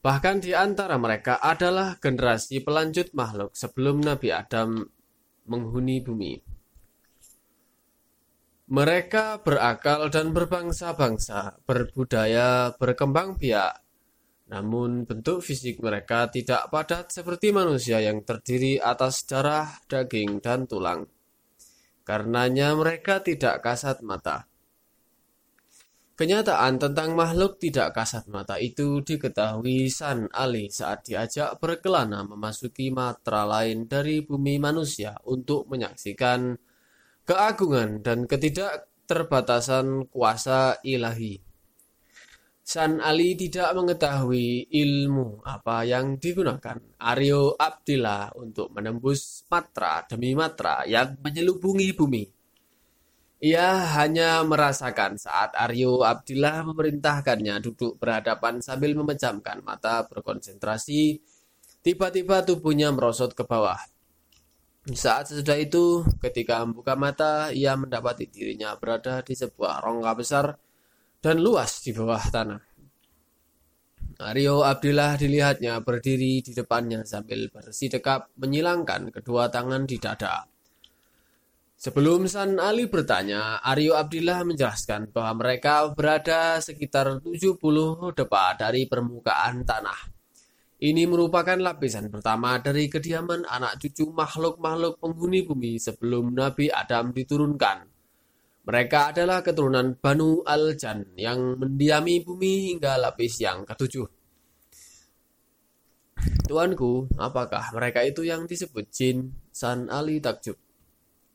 Bahkan 0.00 0.40
di 0.40 0.56
antara 0.56 0.96
mereka 0.96 1.36
adalah 1.36 2.00
generasi 2.00 2.64
pelanjut 2.64 3.12
makhluk 3.12 3.52
sebelum 3.52 4.00
Nabi 4.00 4.32
Adam 4.32 4.80
menghuni 5.44 6.00
bumi. 6.00 6.32
Mereka 8.72 9.44
berakal 9.44 10.08
dan 10.08 10.32
berbangsa-bangsa, 10.32 11.60
berbudaya, 11.68 12.72
berkembang 12.80 13.36
biak. 13.36 13.89
Namun 14.50 15.06
bentuk 15.06 15.46
fisik 15.46 15.78
mereka 15.78 16.26
tidak 16.26 16.66
padat 16.74 17.14
seperti 17.14 17.54
manusia 17.54 18.02
yang 18.02 18.26
terdiri 18.26 18.82
atas 18.82 19.22
darah, 19.22 19.78
daging, 19.86 20.42
dan 20.42 20.66
tulang. 20.66 21.06
Karenanya 22.02 22.74
mereka 22.74 23.22
tidak 23.22 23.62
kasat 23.62 24.02
mata. 24.02 24.50
Kenyataan 26.18 26.76
tentang 26.76 27.16
makhluk 27.16 27.56
tidak 27.56 27.96
kasat 27.96 28.28
mata 28.28 28.60
itu 28.60 29.00
diketahui 29.00 29.88
San 29.88 30.28
Ali 30.34 30.68
saat 30.68 31.06
diajak 31.06 31.56
berkelana 31.56 32.26
memasuki 32.28 32.92
matra 32.92 33.48
lain 33.48 33.88
dari 33.88 34.20
bumi 34.20 34.60
manusia 34.60 35.16
untuk 35.24 35.64
menyaksikan 35.72 36.60
keagungan 37.24 38.04
dan 38.04 38.28
ketidakterbatasan 38.28 40.12
kuasa 40.12 40.76
ilahi. 40.84 41.49
San 42.70 43.02
Ali 43.02 43.34
tidak 43.34 43.74
mengetahui 43.74 44.70
ilmu 44.70 45.42
apa 45.42 45.82
yang 45.82 46.22
digunakan 46.22 46.78
Aryo 47.02 47.58
Abdillah 47.58 48.38
untuk 48.38 48.70
menembus 48.70 49.42
matra 49.50 50.06
demi 50.06 50.38
matra 50.38 50.86
yang 50.86 51.18
menyelubungi 51.18 51.90
bumi 51.98 52.22
ia 53.40 53.88
hanya 53.96 54.44
merasakan 54.46 55.18
saat 55.18 55.56
Aryo 55.56 56.04
Abdillah 56.04 56.60
memerintahkannya 56.70 57.58
duduk 57.58 57.96
berhadapan 57.96 58.60
sambil 58.60 58.92
memejamkan 58.92 59.64
mata 59.64 60.04
berkonsentrasi. 60.04 61.24
Tiba-tiba 61.80 62.44
tubuhnya 62.44 62.92
merosot 62.92 63.32
ke 63.32 63.40
bawah. 63.48 63.80
Saat 64.92 65.32
sesudah 65.32 65.56
itu, 65.56 66.04
ketika 66.20 66.60
membuka 66.68 66.92
mata, 67.00 67.48
ia 67.48 67.72
mendapati 67.80 68.28
dirinya 68.28 68.76
berada 68.76 69.24
di 69.24 69.32
sebuah 69.32 69.80
rongga 69.88 70.12
besar 70.12 70.52
dan 71.20 71.44
luas 71.44 71.84
di 71.84 71.92
bawah 71.92 72.24
tanah. 72.32 72.60
Aryo 74.20 74.60
Abdillah 74.60 75.16
dilihatnya 75.16 75.80
berdiri 75.80 76.44
di 76.44 76.52
depannya 76.52 77.08
sambil 77.08 77.48
bersih 77.48 77.88
dekap 77.88 78.28
menyilangkan 78.36 79.08
kedua 79.08 79.48
tangan 79.48 79.88
di 79.88 79.96
dada. 79.96 80.44
Sebelum 81.80 82.28
San 82.28 82.60
Ali 82.60 82.92
bertanya, 82.92 83.64
Aryo 83.64 83.96
Abdillah 83.96 84.44
menjelaskan 84.44 85.08
bahwa 85.16 85.40
mereka 85.40 85.88
berada 85.96 86.60
sekitar 86.60 87.24
70 87.24 87.56
depa 88.12 88.52
dari 88.60 88.84
permukaan 88.84 89.64
tanah. 89.64 90.12
Ini 90.80 91.08
merupakan 91.08 91.56
lapisan 91.56 92.12
pertama 92.12 92.60
dari 92.60 92.88
kediaman 92.88 93.48
anak 93.48 93.80
cucu 93.80 94.12
makhluk-makhluk 94.12 95.00
penghuni 95.00 95.44
bumi 95.44 95.80
sebelum 95.80 96.36
Nabi 96.36 96.68
Adam 96.68 97.16
diturunkan. 97.16 97.89
Mereka 98.60 99.16
adalah 99.16 99.40
keturunan 99.40 99.96
Banu 99.96 100.44
Al-Jan 100.44 101.16
yang 101.16 101.56
mendiami 101.56 102.20
bumi 102.20 102.72
hingga 102.72 103.00
lapis 103.00 103.40
yang 103.40 103.64
ketujuh. 103.64 104.06
Tuanku, 106.44 107.08
apakah 107.16 107.72
mereka 107.72 108.04
itu 108.04 108.26
yang 108.26 108.44
disebut 108.44 108.90
jin? 108.92 109.32
San 109.48 109.88
Ali 109.88 110.20
takjub 110.20 110.58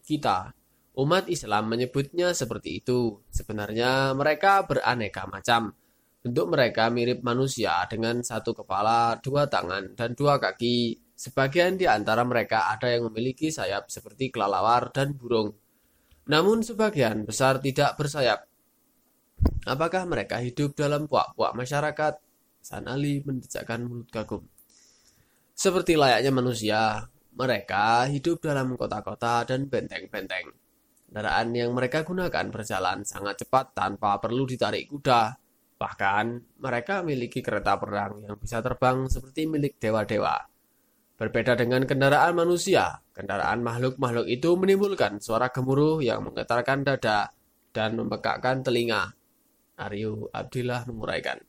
kita. 0.06 0.54
Umat 0.96 1.28
Islam 1.28 1.68
menyebutnya 1.68 2.32
seperti 2.32 2.80
itu. 2.80 3.20
Sebenarnya 3.34 4.14
mereka 4.14 4.64
beraneka 4.64 5.28
macam. 5.28 5.74
Bentuk 6.22 6.48
mereka 6.54 6.88
mirip 6.94 7.20
manusia 7.26 7.84
dengan 7.90 8.22
satu 8.22 8.56
kepala, 8.56 9.20
dua 9.20 9.50
tangan, 9.50 9.98
dan 9.98 10.16
dua 10.16 10.40
kaki. 10.40 11.02
Sebagian 11.18 11.76
di 11.76 11.90
antara 11.90 12.24
mereka 12.24 12.72
ada 12.72 12.90
yang 12.90 13.12
memiliki 13.12 13.52
sayap 13.52 13.92
seperti 13.92 14.32
kelelawar 14.32 14.94
dan 14.94 15.14
burung. 15.18 15.65
Namun 16.26 16.66
sebagian 16.66 17.22
besar 17.22 17.62
tidak 17.62 17.94
bersayap. 18.02 18.50
Apakah 19.66 20.10
mereka 20.10 20.42
hidup 20.42 20.74
dalam 20.74 21.06
puak-puak 21.06 21.54
masyarakat? 21.54 22.18
San 22.66 22.90
Ali 22.90 23.22
mendejakkan 23.22 23.86
mulut 23.86 24.10
kagum. 24.10 24.42
Seperti 25.54 25.94
layaknya 25.94 26.34
manusia, 26.34 26.82
mereka 27.38 28.10
hidup 28.10 28.42
dalam 28.42 28.74
kota-kota 28.74 29.46
dan 29.46 29.70
benteng-benteng. 29.70 30.50
Kendaraan 31.06 31.54
yang 31.54 31.72
mereka 31.78 32.02
gunakan 32.02 32.50
berjalan 32.50 33.06
sangat 33.06 33.46
cepat 33.46 33.78
tanpa 33.78 34.18
perlu 34.18 34.50
ditarik 34.50 34.90
kuda. 34.90 35.38
Bahkan, 35.78 36.26
mereka 36.58 37.06
memiliki 37.06 37.46
kereta 37.46 37.78
perang 37.78 38.26
yang 38.26 38.36
bisa 38.42 38.66
terbang 38.66 39.06
seperti 39.06 39.46
milik 39.46 39.78
dewa-dewa. 39.78 40.42
Berbeda 41.16 41.54
dengan 41.54 41.86
kendaraan 41.86 42.34
manusia, 42.34 43.00
kendaraan 43.16 43.64
makhluk-makhluk 43.64 44.28
itu 44.28 44.60
menimbulkan 44.60 45.24
suara 45.24 45.48
gemuruh 45.50 46.04
yang 46.04 46.22
menggetarkan 46.28 46.84
dada 46.84 47.32
dan 47.72 47.96
membekakkan 47.96 48.62
telinga. 48.62 49.16
Aryo 49.80 50.28
Abdillah 50.32 50.88
menguraikan. 50.88 51.40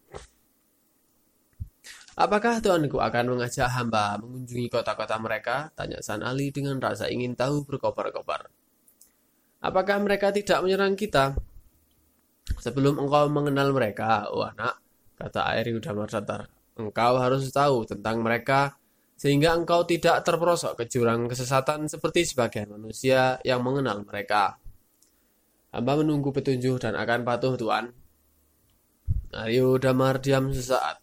Apakah 2.17 2.65
Tuanku 2.65 2.97
akan 2.97 3.37
mengajak 3.37 3.69
hamba 3.77 4.17
mengunjungi 4.17 4.73
kota-kota 4.73 5.21
mereka? 5.21 5.69
Tanya 5.77 6.01
San 6.01 6.25
Ali 6.25 6.49
dengan 6.49 6.81
rasa 6.81 7.13
ingin 7.13 7.37
tahu 7.37 7.69
berkobar-kobar. 7.69 8.49
Apakah 9.61 10.01
mereka 10.01 10.33
tidak 10.33 10.65
menyerang 10.65 10.97
kita? 10.97 11.37
Sebelum 12.57 12.97
engkau 12.97 13.29
mengenal 13.29 13.75
mereka, 13.75 14.33
oh 14.33 14.49
anak, 14.49 14.81
kata 15.21 15.45
Airi 15.55 15.77
Udamar 15.77 16.09
datar, 16.09 16.49
engkau 16.79 17.21
harus 17.21 17.53
tahu 17.53 17.85
tentang 17.85 18.25
mereka 18.25 18.81
sehingga 19.17 19.57
engkau 19.57 19.89
tidak 19.89 20.21
terperosok 20.23 20.77
ke 20.77 20.85
jurang 20.93 21.25
kesesatan 21.25 21.89
seperti 21.89 22.29
sebagian 22.29 22.77
manusia 22.77 23.41
yang 23.41 23.65
mengenal 23.65 24.05
mereka. 24.05 24.61
Hamba 25.73 25.93
menunggu 25.97 26.31
petunjuk 26.31 26.85
dan 26.85 26.95
akan 26.95 27.25
patuh 27.25 27.57
Tuan. 27.57 27.89
Aryo 29.33 29.81
Damar 29.81 30.21
diam 30.21 30.53
sesaat. 30.53 31.01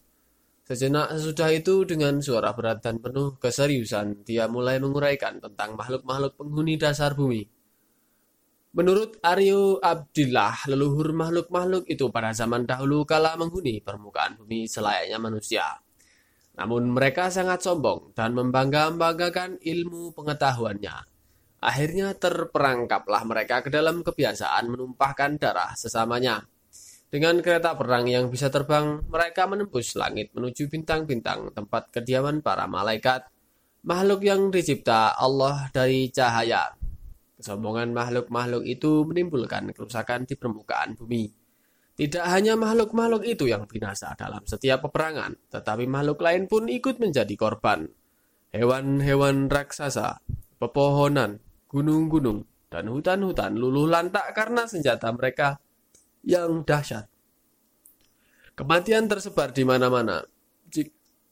Sejenak 0.64 1.12
sesudah 1.12 1.52
itu 1.52 1.84
dengan 1.84 2.24
suara 2.24 2.56
berat 2.56 2.80
dan 2.80 2.98
penuh 3.04 3.36
keseriusan 3.36 4.24
dia 4.24 4.48
mulai 4.48 4.80
menguraikan 4.80 5.44
tentang 5.44 5.76
makhluk-makhluk 5.76 6.40
penghuni 6.40 6.80
dasar 6.80 7.12
bumi. 7.20 7.44
Menurut 8.74 9.22
Aryo 9.22 9.78
Abdillah, 9.84 10.66
leluhur 10.72 11.14
makhluk-makhluk 11.14 11.86
itu 11.86 12.10
pada 12.10 12.34
zaman 12.34 12.66
dahulu 12.66 13.06
kala 13.06 13.38
menghuni 13.38 13.84
permukaan 13.84 14.40
bumi 14.40 14.66
selayaknya 14.66 15.20
manusia. 15.22 15.83
Namun 16.54 16.94
mereka 16.94 17.34
sangat 17.34 17.66
sombong 17.66 18.14
dan 18.14 18.38
membangga-banggakan 18.38 19.58
ilmu 19.58 20.14
pengetahuannya. 20.14 20.96
Akhirnya 21.64 22.12
terperangkaplah 22.14 23.24
mereka 23.24 23.64
ke 23.64 23.72
dalam 23.72 24.04
kebiasaan 24.04 24.68
menumpahkan 24.68 25.40
darah 25.40 25.72
sesamanya. 25.74 26.44
Dengan 27.14 27.40
kereta 27.46 27.78
perang 27.78 28.10
yang 28.10 28.28
bisa 28.28 28.50
terbang, 28.50 29.06
mereka 29.06 29.46
menembus 29.46 29.94
langit 29.94 30.34
menuju 30.34 30.66
bintang-bintang 30.66 31.54
tempat 31.54 31.94
kediaman 31.94 32.42
para 32.42 32.66
malaikat, 32.66 33.30
makhluk 33.86 34.26
yang 34.26 34.50
dicipta 34.50 35.14
Allah 35.14 35.70
dari 35.70 36.10
cahaya. 36.10 36.74
Kesombongan 37.38 37.94
makhluk-makhluk 37.94 38.66
itu 38.66 39.06
menimbulkan 39.06 39.72
kerusakan 39.78 40.26
di 40.26 40.34
permukaan 40.34 40.98
bumi. 40.98 41.43
Tidak 41.94 42.26
hanya 42.26 42.58
makhluk-makhluk 42.58 43.22
itu 43.22 43.46
yang 43.46 43.70
binasa 43.70 44.18
dalam 44.18 44.42
setiap 44.50 44.90
peperangan, 44.90 45.38
tetapi 45.54 45.86
makhluk 45.86 46.26
lain 46.26 46.50
pun 46.50 46.66
ikut 46.66 46.98
menjadi 46.98 47.34
korban. 47.38 47.86
Hewan-hewan 48.50 49.46
raksasa, 49.46 50.18
pepohonan, 50.58 51.38
gunung-gunung, 51.70 52.50
dan 52.74 52.90
hutan-hutan 52.90 53.54
luluh 53.54 53.86
lantak 53.86 54.34
karena 54.34 54.66
senjata 54.66 55.14
mereka 55.14 55.62
yang 56.26 56.66
dahsyat. 56.66 57.06
Kematian 58.58 59.06
tersebar 59.06 59.54
di 59.54 59.62
mana-mana. 59.62 60.26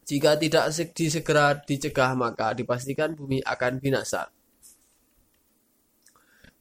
Jika 0.02 0.38
tidak 0.38 0.74
disegera 0.94 1.58
dicegah, 1.58 2.14
maka 2.14 2.54
dipastikan 2.54 3.14
bumi 3.18 3.42
akan 3.42 3.82
binasa. 3.82 4.30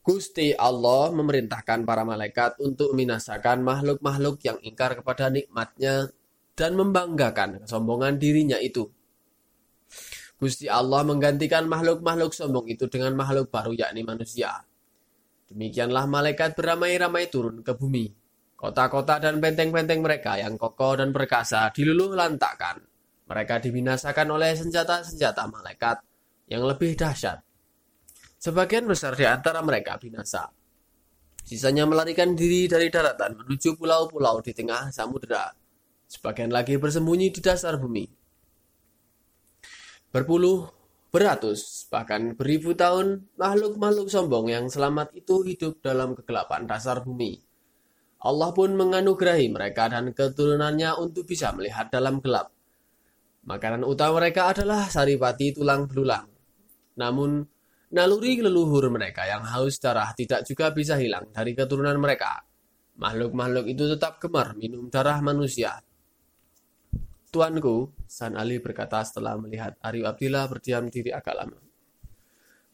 Gusti 0.00 0.56
Allah 0.56 1.12
memerintahkan 1.12 1.84
para 1.84 2.08
malaikat 2.08 2.56
untuk 2.64 2.96
membinasakan 2.96 3.60
makhluk-makhluk 3.60 4.40
yang 4.40 4.56
ingkar 4.64 4.96
kepada 4.96 5.28
nikmatnya 5.28 6.08
dan 6.56 6.72
membanggakan 6.72 7.60
kesombongan 7.60 8.16
dirinya 8.16 8.56
itu. 8.56 8.88
Gusti 10.40 10.72
Allah 10.72 11.04
menggantikan 11.04 11.68
makhluk-makhluk 11.68 12.32
sombong 12.32 12.64
itu 12.72 12.88
dengan 12.88 13.12
makhluk 13.12 13.52
baru 13.52 13.76
yakni 13.76 14.00
manusia. 14.00 14.64
Demikianlah 15.52 16.08
malaikat 16.08 16.56
beramai-ramai 16.56 17.28
turun 17.28 17.60
ke 17.60 17.76
bumi. 17.76 18.08
Kota-kota 18.56 19.20
dan 19.20 19.36
benteng-benteng 19.36 20.00
mereka 20.00 20.40
yang 20.40 20.56
kokoh 20.56 20.96
dan 20.96 21.12
perkasa 21.12 21.68
diluluh 21.76 22.16
lantakkan. 22.16 22.80
Mereka 23.28 23.60
dibinasakan 23.68 24.32
oleh 24.32 24.56
senjata-senjata 24.56 25.44
malaikat 25.44 26.00
yang 26.48 26.64
lebih 26.64 26.96
dahsyat 26.96 27.49
Sebagian 28.40 28.88
besar 28.88 29.12
di 29.20 29.28
antara 29.28 29.60
mereka 29.60 30.00
binasa. 30.00 30.48
Sisanya 31.44 31.84
melarikan 31.84 32.32
diri 32.32 32.64
dari 32.72 32.88
daratan 32.88 33.36
menuju 33.36 33.76
pulau-pulau 33.76 34.40
di 34.40 34.56
tengah 34.56 34.88
samudera. 34.88 35.52
Sebagian 36.08 36.48
lagi 36.48 36.80
bersembunyi 36.80 37.28
di 37.36 37.40
dasar 37.44 37.76
bumi. 37.76 38.08
Berpuluh, 40.08 40.72
beratus, 41.12 41.84
bahkan 41.92 42.32
beribu 42.32 42.72
tahun, 42.72 43.28
makhluk-makhluk 43.36 44.08
sombong 44.08 44.48
yang 44.48 44.72
selamat 44.72 45.12
itu 45.20 45.44
hidup 45.44 45.84
dalam 45.84 46.16
kegelapan 46.16 46.64
dasar 46.64 47.04
bumi. 47.04 47.36
Allah 48.24 48.56
pun 48.56 48.72
menganugerahi 48.72 49.52
mereka 49.52 49.92
dan 49.92 50.16
keturunannya 50.16 50.96
untuk 50.96 51.28
bisa 51.28 51.52
melihat 51.52 51.92
dalam 51.92 52.24
gelap. 52.24 52.48
Makanan 53.44 53.84
utama 53.84 54.24
mereka 54.24 54.48
adalah 54.56 54.88
saripati 54.88 55.52
tulang 55.52 55.84
belulang. 55.84 56.24
Namun, 56.96 57.59
Naluri 57.90 58.38
leluhur 58.38 58.86
mereka 58.86 59.26
yang 59.26 59.42
haus 59.42 59.82
darah 59.82 60.14
tidak 60.14 60.46
juga 60.46 60.70
bisa 60.70 60.94
hilang 60.94 61.26
dari 61.34 61.58
keturunan 61.58 61.98
mereka. 61.98 62.38
Makhluk-makhluk 63.02 63.66
itu 63.66 63.90
tetap 63.90 64.22
gemar 64.22 64.54
minum 64.54 64.86
darah 64.86 65.18
manusia. 65.18 65.82
Tuanku, 67.34 67.90
San 68.06 68.38
Ali 68.38 68.62
berkata 68.62 69.02
setelah 69.02 69.34
melihat 69.38 69.74
Aryo 69.82 70.06
Abdillah 70.06 70.46
berdiam 70.46 70.86
diri 70.86 71.10
agak 71.10 71.34
lama. 71.34 71.58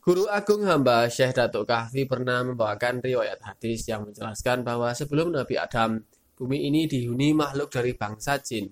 Guru 0.06 0.28
Agung 0.30 0.62
hamba 0.68 1.08
Syekh 1.10 1.34
Datuk 1.34 1.66
Kahfi 1.66 2.06
pernah 2.06 2.44
membawakan 2.44 3.02
riwayat 3.02 3.42
hadis 3.42 3.88
yang 3.90 4.06
menjelaskan 4.06 4.62
bahwa 4.62 4.94
sebelum 4.94 5.32
Nabi 5.34 5.58
Adam, 5.58 5.98
bumi 6.38 6.68
ini 6.68 6.86
dihuni 6.86 7.32
makhluk 7.32 7.72
dari 7.74 7.96
bangsa 7.96 8.38
jin. 8.38 8.70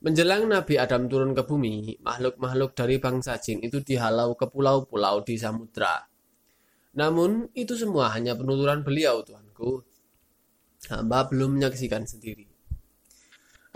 Menjelang 0.00 0.48
Nabi 0.48 0.80
Adam 0.80 1.12
turun 1.12 1.36
ke 1.36 1.44
bumi, 1.44 2.00
makhluk-makhluk 2.00 2.72
dari 2.72 2.96
bangsa 2.96 3.36
jin 3.36 3.60
itu 3.60 3.84
dihalau 3.84 4.32
ke 4.32 4.48
pulau-pulau 4.48 5.20
di 5.20 5.36
samudra. 5.36 6.08
Namun, 6.96 7.52
itu 7.52 7.76
semua 7.76 8.08
hanya 8.16 8.32
penuturan 8.32 8.80
beliau, 8.80 9.20
Tuanku. 9.20 9.84
Hamba 10.88 11.28
belum 11.28 11.60
menyaksikan 11.60 12.08
sendiri. 12.08 12.48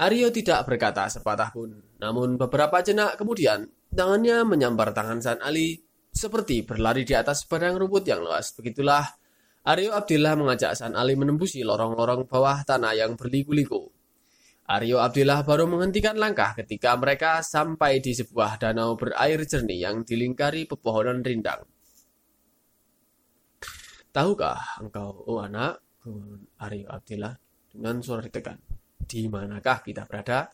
Aryo 0.00 0.32
tidak 0.32 0.64
berkata 0.64 1.12
sepatah 1.12 1.52
pun, 1.52 1.76
namun 2.00 2.40
beberapa 2.40 2.80
jenak 2.80 3.20
kemudian, 3.20 3.68
tangannya 3.92 4.48
menyambar 4.48 4.96
tangan 4.96 5.20
San 5.20 5.38
Ali 5.44 5.76
seperti 6.08 6.64
berlari 6.64 7.04
di 7.04 7.12
atas 7.12 7.44
padang 7.44 7.76
rumput 7.76 8.08
yang 8.08 8.24
luas. 8.24 8.56
Begitulah 8.56 9.06
Aryo 9.68 9.92
Abdillah 9.92 10.40
mengajak 10.40 10.72
San 10.72 10.96
Ali 10.96 11.20
menembusi 11.20 11.60
lorong-lorong 11.62 12.24
bawah 12.26 12.64
tanah 12.64 12.96
yang 12.96 13.12
berliku-liku. 13.14 13.92
Aryo 14.64 14.96
Abdillah 14.96 15.44
baru 15.44 15.68
menghentikan 15.68 16.16
langkah 16.16 16.56
ketika 16.56 16.96
mereka 16.96 17.44
sampai 17.44 18.00
di 18.00 18.16
sebuah 18.16 18.56
danau 18.56 18.96
berair 18.96 19.44
jernih 19.44 19.84
yang 19.84 20.08
dilingkari 20.08 20.64
pepohonan 20.64 21.20
rindang. 21.20 21.68
Tahukah 24.08 24.80
engkau, 24.80 25.20
oh 25.28 25.44
anak, 25.44 25.84
Aryo 26.64 26.88
Abdillah 26.88 27.36
dengan 27.68 28.00
suara 28.00 28.24
ditekan. 28.24 28.56
Di 29.04 29.28
manakah 29.28 29.84
kita 29.84 30.08
berada? 30.08 30.48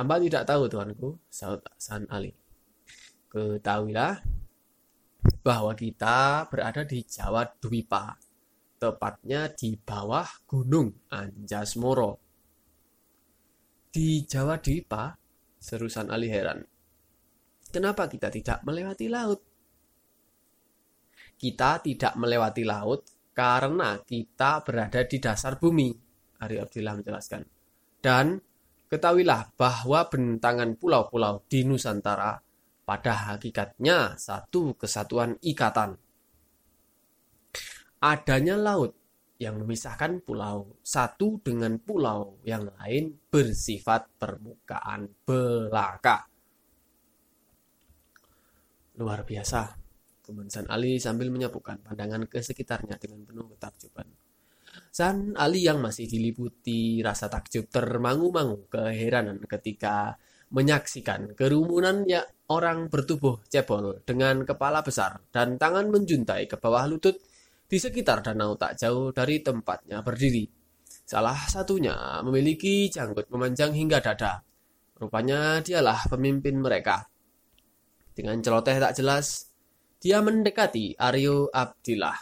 Hamba 0.00 0.16
tidak 0.16 0.48
tahu, 0.48 0.72
tuanku, 0.72 1.20
saud 1.28 1.60
San 1.76 2.08
Ali. 2.08 2.32
Ketahuilah 3.28 4.16
bahwa 5.44 5.76
kita 5.76 6.48
berada 6.48 6.88
di 6.88 7.04
Jawa 7.04 7.44
Dwipa, 7.44 8.16
tepatnya 8.80 9.52
di 9.52 9.76
bawah 9.76 10.24
Gunung 10.48 11.04
Anjasmoro 11.12 12.29
di 13.90 14.22
Jawa 14.22 14.62
Dipa, 14.62 15.10
serusan 15.58 16.14
Ali 16.14 16.30
heran. 16.30 16.62
Kenapa 17.70 18.06
kita 18.06 18.30
tidak 18.30 18.62
melewati 18.62 19.06
laut? 19.10 19.40
Kita 21.34 21.82
tidak 21.82 22.14
melewati 22.14 22.62
laut 22.62 23.02
karena 23.34 23.98
kita 23.98 24.62
berada 24.62 25.02
di 25.06 25.18
dasar 25.18 25.58
bumi, 25.58 25.90
Ari 26.38 26.56
Abdillah 26.62 26.94
menjelaskan. 27.02 27.42
Dan 27.98 28.38
ketahuilah 28.86 29.54
bahwa 29.58 30.06
bentangan 30.06 30.78
pulau-pulau 30.78 31.46
di 31.50 31.66
Nusantara 31.66 32.38
pada 32.86 33.34
hakikatnya 33.34 34.18
satu 34.18 34.74
kesatuan 34.78 35.38
ikatan. 35.42 35.98
Adanya 38.00 38.56
laut 38.56 38.99
yang 39.40 39.56
memisahkan 39.56 40.20
pulau 40.20 40.76
satu 40.84 41.40
dengan 41.40 41.80
pulau 41.80 42.44
yang 42.44 42.68
lain 42.76 43.16
bersifat 43.32 44.20
permukaan 44.20 45.08
belaka. 45.24 46.28
Luar 49.00 49.24
biasa, 49.24 49.80
San 50.52 50.68
Ali 50.68 51.00
sambil 51.00 51.32
menyapukan 51.32 51.80
pandangan 51.80 52.28
ke 52.28 52.44
sekitarnya 52.44 53.00
dengan 53.00 53.24
penuh 53.24 53.48
ketakjuban. 53.56 54.04
San 54.92 55.32
Ali 55.40 55.64
yang 55.64 55.80
masih 55.80 56.04
diliputi 56.04 57.00
rasa 57.00 57.32
takjub 57.32 57.72
termangu-mangu 57.72 58.68
keheranan 58.68 59.40
ketika 59.48 60.20
menyaksikan 60.50 61.32
kerumunan 61.38 62.04
ya 62.04 62.26
orang 62.50 62.90
bertubuh 62.90 63.40
cebol 63.46 64.02
dengan 64.02 64.42
kepala 64.42 64.82
besar 64.82 65.22
dan 65.30 65.56
tangan 65.56 65.88
menjuntai 65.88 66.50
ke 66.50 66.58
bawah 66.58 66.90
lutut 66.90 67.22
di 67.70 67.78
sekitar 67.78 68.18
danau 68.26 68.58
tak 68.58 68.74
jauh 68.74 69.14
dari 69.14 69.38
tempatnya 69.38 70.02
berdiri. 70.02 70.42
Salah 71.06 71.38
satunya 71.46 72.18
memiliki 72.26 72.90
janggut 72.90 73.30
memanjang 73.30 73.70
hingga 73.70 74.02
dada. 74.02 74.42
Rupanya 74.98 75.62
dialah 75.62 76.10
pemimpin 76.10 76.58
mereka. 76.58 77.06
Dengan 78.10 78.42
celoteh 78.42 78.82
tak 78.82 78.98
jelas, 78.98 79.54
dia 80.02 80.18
mendekati 80.18 80.98
Aryo 80.98 81.46
Abdillah. 81.46 82.18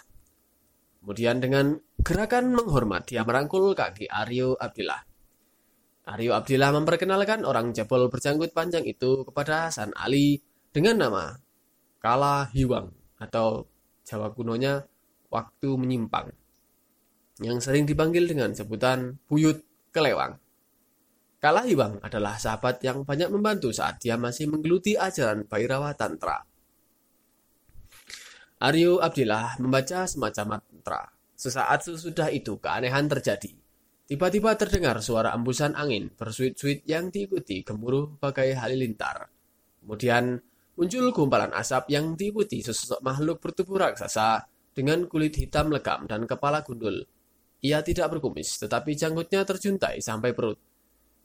Kemudian 1.00 1.40
dengan 1.40 1.80
gerakan 2.04 2.52
menghormat, 2.52 3.08
dia 3.08 3.24
merangkul 3.24 3.72
kaki 3.72 4.04
Aryo 4.04 4.52
Abdillah. 4.52 5.00
Aryo 6.12 6.36
Abdillah 6.36 6.76
memperkenalkan 6.76 7.48
orang 7.48 7.72
jebol 7.72 8.12
berjanggut 8.12 8.52
panjang 8.52 8.84
itu 8.84 9.24
kepada 9.24 9.72
San 9.72 9.96
Ali 9.96 10.40
dengan 10.72 11.08
nama 11.08 11.24
Kala 12.00 12.52
Hiwang 12.52 12.92
atau 13.16 13.64
Jawa 14.08 14.32
kunonya 14.32 14.88
waktu 15.28 15.68
menyimpang, 15.76 16.32
yang 17.40 17.62
sering 17.62 17.86
dipanggil 17.86 18.26
dengan 18.26 18.52
sebutan 18.52 19.20
Buyut 19.30 19.62
Kelewang. 19.94 20.36
Kala 21.38 21.62
Hiwang 21.62 22.02
adalah 22.02 22.34
sahabat 22.34 22.82
yang 22.82 23.06
banyak 23.06 23.30
membantu 23.30 23.70
saat 23.70 24.02
dia 24.02 24.18
masih 24.18 24.50
menggeluti 24.50 24.98
ajaran 24.98 25.46
Bhairawa 25.46 25.94
Tantra. 25.94 26.42
Aryo 28.58 28.98
Abdillah 28.98 29.62
membaca 29.62 30.02
semacam 30.10 30.58
mantra. 30.58 31.14
Sesaat 31.38 31.86
sesudah 31.86 32.26
itu 32.34 32.58
keanehan 32.58 33.06
terjadi. 33.06 33.54
Tiba-tiba 34.10 34.58
terdengar 34.58 34.98
suara 34.98 35.30
embusan 35.30 35.78
angin 35.78 36.10
bersuit-suit 36.10 36.82
yang 36.90 37.14
diikuti 37.14 37.62
gemuruh 37.62 38.18
bagai 38.18 38.58
halilintar. 38.58 39.30
Kemudian 39.78 40.42
muncul 40.74 41.14
gumpalan 41.14 41.54
asap 41.54 41.94
yang 41.94 42.18
diikuti 42.18 42.66
sesosok 42.66 42.98
makhluk 42.98 43.38
bertubuh 43.38 43.78
raksasa 43.78 44.42
dengan 44.78 45.10
kulit 45.10 45.34
hitam 45.34 45.74
legam 45.74 46.06
dan 46.06 46.22
kepala 46.22 46.62
gundul. 46.62 47.02
Ia 47.66 47.82
tidak 47.82 48.14
berkumis, 48.14 48.62
tetapi 48.62 48.94
janggutnya 48.94 49.42
terjuntai 49.42 49.98
sampai 49.98 50.30
perut. 50.30 50.62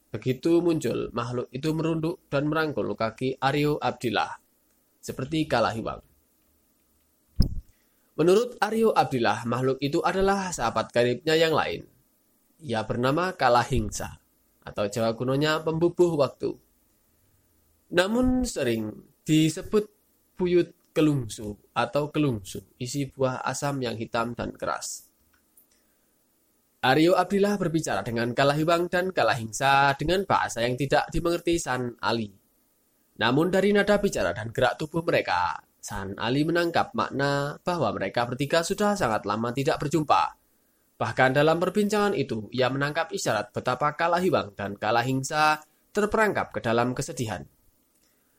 Begitu 0.10 0.58
muncul, 0.66 1.14
makhluk 1.14 1.54
itu 1.54 1.70
merunduk 1.70 2.26
dan 2.34 2.50
merangkul 2.50 2.90
kaki 2.98 3.38
Aryo 3.38 3.78
Abdillah, 3.78 4.42
seperti 4.98 5.46
kalahiwang. 5.46 6.02
Menurut 8.18 8.58
Aryo 8.58 8.90
Abdillah, 8.90 9.46
makhluk 9.46 9.78
itu 9.86 10.02
adalah 10.02 10.50
sahabat 10.50 10.90
karibnya 10.90 11.38
yang 11.38 11.54
lain, 11.54 11.86
ia 12.66 12.82
bernama 12.82 13.38
Kalahingsa 13.38 14.18
atau 14.66 14.90
Jawa 14.90 15.14
kunonya 15.14 15.62
pembubuh 15.62 16.18
waktu. 16.18 16.58
Namun 17.94 18.42
sering 18.50 18.90
disebut 19.22 19.86
buyut 20.34 20.74
kelungsu 20.94 21.58
atau 21.74 22.14
kelungsu, 22.14 22.62
isi 22.78 23.10
buah 23.10 23.42
asam 23.44 23.82
yang 23.82 23.98
hitam 23.98 24.38
dan 24.38 24.54
keras. 24.54 25.10
Aryo 26.84 27.18
Abdillah 27.18 27.58
berbicara 27.58 28.06
dengan 28.06 28.32
Kalahiwang 28.32 28.92
dan 28.92 29.10
Kalahingsa 29.10 29.98
dengan 29.98 30.24
bahasa 30.30 30.62
yang 30.62 30.78
tidak 30.78 31.10
dimengerti 31.10 31.58
San 31.58 31.96
Ali. 32.00 32.30
Namun 33.18 33.50
dari 33.50 33.74
nada 33.74 33.98
bicara 33.98 34.36
dan 34.36 34.52
gerak 34.54 34.78
tubuh 34.78 35.02
mereka, 35.02 35.58
San 35.82 36.14
Ali 36.20 36.46
menangkap 36.46 36.94
makna 36.94 37.58
bahwa 37.64 37.92
mereka 37.96 38.28
bertiga 38.28 38.62
sudah 38.62 38.96
sangat 38.96 39.24
lama 39.26 39.52
tidak 39.56 39.80
berjumpa 39.80 40.44
Bahkan 41.04 41.36
dalam 41.36 41.60
perbincangan 41.60 42.16
itu, 42.16 42.48
ia 42.56 42.72
menangkap 42.72 43.12
isyarat 43.12 43.52
betapa 43.52 43.92
Kalahiwang 43.98 44.56
dan 44.56 44.80
Kalahingsa 44.80 45.60
terperangkap 45.92 46.56
ke 46.56 46.64
dalam 46.64 46.96
kesedihan. 46.96 47.44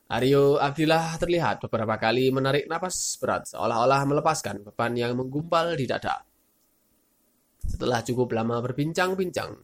Aryo 0.05 0.61
Abdillah 0.61 1.17
terlihat 1.17 1.65
beberapa 1.65 1.97
kali 1.97 2.29
menarik 2.29 2.69
napas 2.69 3.17
berat 3.17 3.49
seolah-olah 3.49 4.05
melepaskan 4.05 4.61
beban 4.61 4.93
yang 4.93 5.17
menggumpal 5.17 5.73
di 5.73 5.89
dada. 5.89 6.21
Setelah 7.65 8.05
cukup 8.05 8.29
lama 8.37 8.61
berbincang-bincang, 8.61 9.57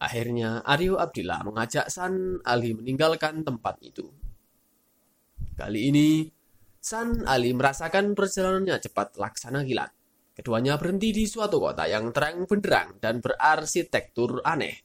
akhirnya 0.00 0.64
Aryo 0.64 0.96
Abdillah 0.96 1.44
mengajak 1.44 1.92
San 1.92 2.40
Ali 2.48 2.72
meninggalkan 2.72 3.44
tempat 3.44 3.76
itu. 3.84 4.08
Kali 5.52 5.92
ini, 5.92 6.32
San 6.80 7.28
Ali 7.28 7.52
merasakan 7.52 8.16
perjalanannya 8.16 8.80
cepat 8.80 9.20
laksana 9.20 9.68
kilat. 9.68 9.92
Keduanya 10.32 10.80
berhenti 10.80 11.12
di 11.12 11.28
suatu 11.28 11.60
kota 11.60 11.84
yang 11.84 12.08
terang 12.08 12.48
benderang 12.48 12.96
dan 13.04 13.20
berarsitektur 13.20 14.40
aneh. 14.48 14.80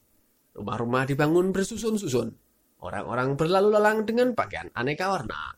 Rumah-rumah 0.52 1.08
dibangun 1.08 1.56
bersusun-susun. 1.56 2.49
Orang-orang 2.80 3.36
berlalu 3.36 3.68
lalang 3.76 4.08
dengan 4.08 4.32
pakaian 4.32 4.72
aneka 4.72 5.12
warna. 5.12 5.52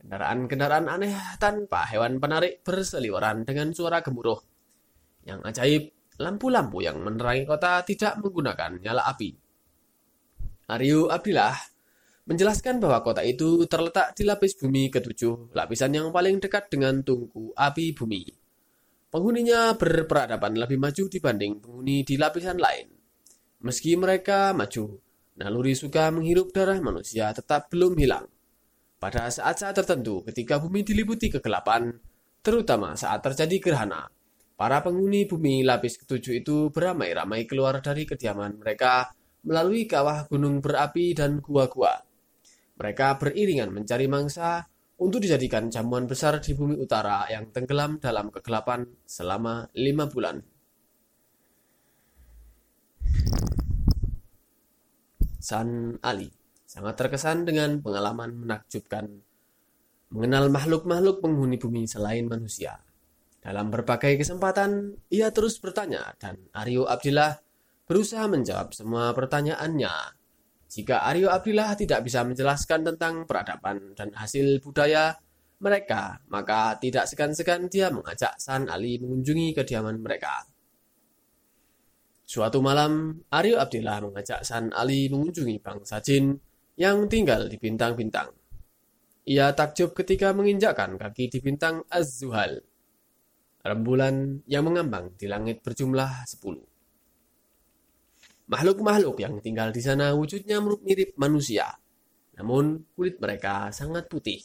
Kendaraan-kendaraan 0.00 0.88
aneh 0.88 1.12
tanpa 1.36 1.84
hewan 1.88 2.16
penarik 2.20 2.64
berseliweran 2.64 3.44
dengan 3.44 3.72
suara 3.76 4.00
gemuruh. 4.00 4.40
Yang 5.24 5.40
ajaib, 5.48 5.82
lampu-lampu 6.20 6.84
yang 6.84 7.00
menerangi 7.00 7.44
kota 7.44 7.84
tidak 7.84 8.20
menggunakan 8.20 8.80
nyala 8.80 9.04
api. 9.08 9.32
Aryo 10.72 11.12
Abdillah 11.12 11.56
menjelaskan 12.24 12.80
bahwa 12.80 13.04
kota 13.04 13.20
itu 13.20 13.68
terletak 13.68 14.16
di 14.16 14.24
lapis 14.24 14.56
bumi 14.56 14.88
ketujuh, 14.88 15.52
lapisan 15.52 15.92
yang 15.92 16.08
paling 16.08 16.40
dekat 16.40 16.72
dengan 16.72 17.04
tungku 17.04 17.52
api 17.52 17.92
bumi. 17.92 18.24
Penghuninya 19.12 19.76
berperadaban 19.76 20.56
lebih 20.56 20.80
maju 20.80 21.04
dibanding 21.12 21.60
penghuni 21.60 22.02
di 22.02 22.16
lapisan 22.16 22.56
lain. 22.56 22.88
Meski 23.60 23.94
mereka 24.00 24.56
maju, 24.56 25.03
naluri 25.38 25.74
suka 25.74 26.10
menghirup 26.14 26.54
darah 26.54 26.78
manusia 26.78 27.30
tetap 27.34 27.70
belum 27.70 27.98
hilang. 27.98 28.26
Pada 28.98 29.28
saat-saat 29.28 29.76
tertentu 29.76 30.24
ketika 30.24 30.56
bumi 30.56 30.80
diliputi 30.80 31.28
kegelapan, 31.28 31.92
terutama 32.40 32.96
saat 32.96 33.20
terjadi 33.20 33.60
gerhana, 33.60 34.08
para 34.54 34.80
penghuni 34.80 35.28
bumi 35.28 35.66
lapis 35.66 36.00
ketujuh 36.00 36.40
itu 36.40 36.56
beramai-ramai 36.72 37.44
keluar 37.44 37.82
dari 37.84 38.08
kediaman 38.08 38.62
mereka 38.62 39.12
melalui 39.44 39.84
kawah 39.84 40.24
gunung 40.30 40.64
berapi 40.64 41.12
dan 41.12 41.42
gua-gua. 41.44 42.00
Mereka 42.80 43.20
beriringan 43.20 43.70
mencari 43.70 44.08
mangsa 44.08 44.64
untuk 44.98 45.20
dijadikan 45.20 45.68
jamuan 45.68 46.08
besar 46.08 46.38
di 46.40 46.54
bumi 46.54 46.78
utara 46.78 47.26
yang 47.28 47.50
tenggelam 47.50 47.98
dalam 48.00 48.30
kegelapan 48.32 48.86
selama 49.04 49.68
lima 49.74 50.06
bulan. 50.08 50.53
San 55.44 56.00
Ali 56.00 56.32
sangat 56.64 56.96
terkesan 56.96 57.44
dengan 57.44 57.84
pengalaman 57.84 58.32
menakjubkan 58.32 59.04
mengenal 60.08 60.48
makhluk-makhluk 60.48 61.20
penghuni 61.20 61.60
bumi 61.60 61.84
selain 61.84 62.24
manusia. 62.24 62.80
Dalam 63.44 63.68
berbagai 63.68 64.16
kesempatan, 64.16 64.96
ia 65.12 65.28
terus 65.28 65.60
bertanya 65.60 66.16
dan 66.16 66.48
Aryo 66.56 66.88
Abdillah 66.88 67.36
berusaha 67.84 68.24
menjawab 68.24 68.72
semua 68.72 69.12
pertanyaannya 69.12 69.92
jika 70.74 71.04
Aryo 71.06 71.28
Abdillah 71.28 71.76
tidak 71.76 72.02
bisa 72.08 72.24
menjelaskan 72.24 72.82
tentang 72.82 73.28
peradaban 73.28 73.92
dan 73.94 74.10
hasil 74.16 74.58
budaya 74.58 75.14
mereka, 75.62 76.18
maka 76.32 76.74
tidak 76.82 77.06
segan-segan 77.06 77.70
dia 77.70 77.94
mengajak 77.94 78.34
San 78.42 78.66
Ali 78.66 78.98
mengunjungi 78.98 79.54
kediaman 79.54 80.02
mereka. 80.02 80.42
Suatu 82.34 82.58
malam, 82.58 83.22
Aryo 83.30 83.62
Abdillah 83.62 84.02
mengajak 84.02 84.42
San 84.42 84.74
Ali 84.74 85.06
mengunjungi 85.06 85.62
bangsa 85.62 86.02
jin 86.02 86.34
yang 86.74 87.06
tinggal 87.06 87.46
di 87.46 87.54
bintang-bintang. 87.62 88.26
Ia 89.30 89.54
takjub 89.54 89.94
ketika 89.94 90.34
menginjakkan 90.34 90.98
kaki 90.98 91.30
di 91.30 91.38
bintang 91.38 91.86
Az-Zuhal, 91.86 92.58
rembulan 93.62 94.42
yang 94.50 94.66
mengambang 94.66 95.14
di 95.14 95.30
langit 95.30 95.62
berjumlah 95.62 96.26
sepuluh. 96.26 96.66
Makhluk-makhluk 98.50 99.14
yang 99.22 99.38
tinggal 99.38 99.70
di 99.70 99.78
sana 99.78 100.10
wujudnya 100.18 100.58
mirip 100.58 101.14
manusia, 101.14 101.70
namun 102.34 102.82
kulit 102.98 103.22
mereka 103.22 103.70
sangat 103.70 104.10
putih. 104.10 104.42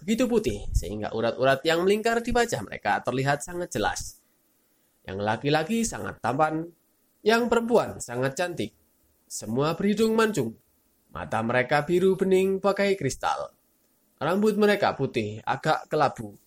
Begitu 0.00 0.24
putih 0.24 0.72
sehingga 0.72 1.12
urat-urat 1.12 1.60
yang 1.68 1.84
melingkar 1.84 2.24
di 2.24 2.32
wajah 2.32 2.64
mereka 2.64 3.04
terlihat 3.04 3.44
sangat 3.44 3.76
jelas. 3.76 4.24
Yang 5.04 5.20
laki-laki 5.20 5.84
sangat 5.84 6.16
tampan, 6.24 6.72
yang 7.26 7.50
perempuan 7.50 7.98
sangat 7.98 8.38
cantik. 8.38 8.70
Semua 9.26 9.74
berhidung 9.74 10.14
mancung. 10.14 10.54
Mata 11.10 11.42
mereka 11.42 11.82
biru 11.82 12.14
bening 12.14 12.62
pakai 12.62 12.94
kristal. 12.94 13.50
Rambut 14.22 14.54
mereka 14.54 14.94
putih, 14.94 15.42
agak 15.42 15.90
kelabu. 15.90 16.38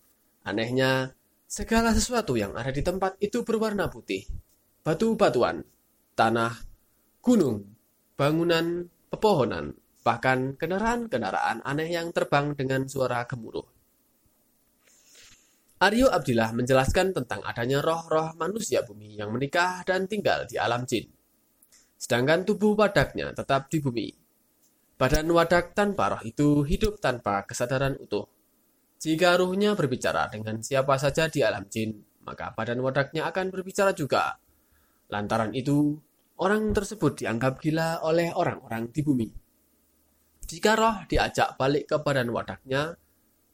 Anehnya, 0.47 1.11
segala 1.43 1.91
sesuatu 1.91 2.39
yang 2.39 2.55
ada 2.55 2.71
di 2.71 2.79
tempat 2.79 3.19
itu 3.19 3.43
berwarna 3.43 3.91
putih. 3.91 4.23
Batu-batuan, 4.79 5.67
tanah, 6.15 6.55
gunung, 7.19 7.67
bangunan, 8.15 8.87
pepohonan, 9.11 9.75
bahkan 9.99 10.55
kendaraan-kendaraan 10.55 11.59
aneh 11.67 11.91
yang 11.91 12.15
terbang 12.15 12.55
dengan 12.55 12.87
suara 12.87 13.27
gemuruh. 13.27 13.78
Aryo 15.79 16.11
Abdillah 16.11 16.51
menjelaskan 16.51 17.15
tentang 17.15 17.39
adanya 17.47 17.79
roh-roh 17.79 18.35
manusia 18.35 18.83
bumi 18.83 19.15
yang 19.15 19.31
menikah 19.31 19.79
dan 19.87 20.11
tinggal 20.11 20.43
di 20.43 20.59
alam 20.59 20.83
jin. 20.83 21.07
Sedangkan 21.95 22.43
tubuh 22.43 22.75
wadaknya 22.75 23.31
tetap 23.31 23.71
di 23.71 23.79
bumi. 23.79 24.11
Badan 24.99 25.31
wadak 25.31 25.71
tanpa 25.71 26.11
roh 26.11 26.23
itu 26.27 26.67
hidup 26.67 26.99
tanpa 26.99 27.47
kesadaran 27.47 27.95
utuh. 27.95 28.27
Jika 28.99 29.39
ruhnya 29.39 29.71
berbicara 29.71 30.27
dengan 30.27 30.59
siapa 30.59 30.99
saja 30.99 31.31
di 31.31 31.39
alam 31.39 31.63
jin, 31.71 31.95
maka 32.27 32.51
badan 32.51 32.83
wadaknya 32.83 33.31
akan 33.31 33.47
berbicara 33.47 33.95
juga. 33.95 34.35
Lantaran 35.07 35.55
itu, 35.55 35.95
orang 36.43 36.75
tersebut 36.75 37.23
dianggap 37.23 37.63
gila 37.63 38.03
oleh 38.03 38.35
orang-orang 38.35 38.91
di 38.91 38.99
bumi. 38.99 39.31
Jika 40.43 40.75
roh 40.75 41.07
diajak 41.07 41.55
balik 41.55 41.87
ke 41.87 41.95
badan 42.03 42.27
wadaknya, 42.35 42.99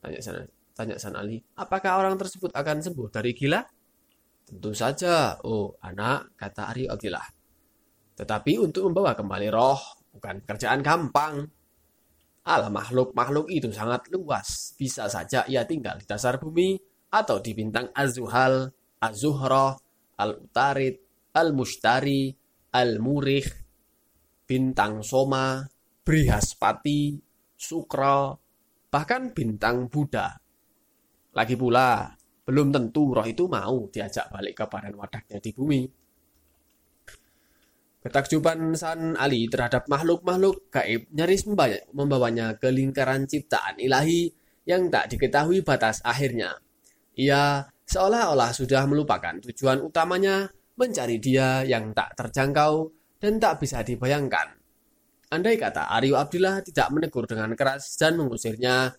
tanya 0.02 0.22
sana, 0.26 0.42
tanya 0.76 1.00
San 1.00 1.16
Ali, 1.16 1.40
apakah 1.56 2.04
orang 2.04 2.20
tersebut 2.20 2.52
akan 2.52 2.84
sembuh 2.84 3.08
dari 3.08 3.32
gila? 3.32 3.64
Tentu 4.46 4.76
saja, 4.76 5.40
oh 5.48 5.80
anak, 5.82 6.38
kata 6.38 6.70
Ari 6.70 6.86
Abdillah. 6.86 7.26
Tetapi 8.20 8.62
untuk 8.62 8.92
membawa 8.92 9.18
kembali 9.18 9.48
roh, 9.50 9.80
bukan 10.14 10.44
kerjaan 10.44 10.86
gampang. 10.86 11.48
Alam 12.46 12.78
makhluk-makhluk 12.78 13.50
itu 13.50 13.74
sangat 13.74 14.06
luas. 14.14 14.78
Bisa 14.78 15.10
saja 15.10 15.48
ia 15.50 15.66
tinggal 15.66 15.98
di 15.98 16.06
dasar 16.06 16.38
bumi 16.38 16.78
atau 17.10 17.42
di 17.42 17.58
bintang 17.58 17.90
Az-Zuhal, 17.90 18.70
Az-Zuhra, 19.02 19.74
Al-Utarid, 20.22 20.96
Al-Mushtari, 21.34 22.32
Al-Murih, 22.76 23.48
Bintang 24.46 25.02
Soma, 25.02 25.66
Brihaspati, 26.06 27.18
Sukra, 27.58 28.30
bahkan 28.94 29.34
Bintang 29.34 29.90
Buddha. 29.90 30.45
Lagi 31.36 31.60
pula, 31.60 32.16
belum 32.48 32.72
tentu 32.72 33.12
roh 33.12 33.28
itu 33.28 33.52
mau 33.52 33.92
diajak 33.92 34.32
balik 34.32 34.56
ke 34.56 34.66
badan 34.72 34.96
wadaknya 34.96 35.44
di 35.44 35.52
bumi. 35.52 35.84
Ketakjuban 38.06 38.78
San 38.78 39.18
Ali 39.18 39.50
terhadap 39.50 39.90
makhluk-makhluk 39.90 40.70
gaib 40.70 41.10
nyaris 41.10 41.44
membawanya 41.92 42.56
ke 42.56 42.70
lingkaran 42.70 43.26
ciptaan 43.26 43.82
ilahi 43.82 44.30
yang 44.70 44.94
tak 44.94 45.10
diketahui 45.10 45.66
batas 45.66 46.06
akhirnya. 46.06 46.54
Ia 47.18 47.66
seolah-olah 47.90 48.54
sudah 48.54 48.86
melupakan 48.86 49.42
tujuan 49.42 49.82
utamanya 49.82 50.48
mencari 50.78 51.18
dia 51.18 51.66
yang 51.66 51.98
tak 51.98 52.14
terjangkau 52.14 52.94
dan 53.18 53.42
tak 53.42 53.58
bisa 53.58 53.82
dibayangkan. 53.82 54.54
Andai 55.34 55.58
kata 55.58 55.90
Aryo 55.90 56.22
Abdillah 56.22 56.62
tidak 56.62 56.94
menegur 56.94 57.26
dengan 57.26 57.58
keras 57.58 57.98
dan 57.98 58.22
mengusirnya, 58.22 58.94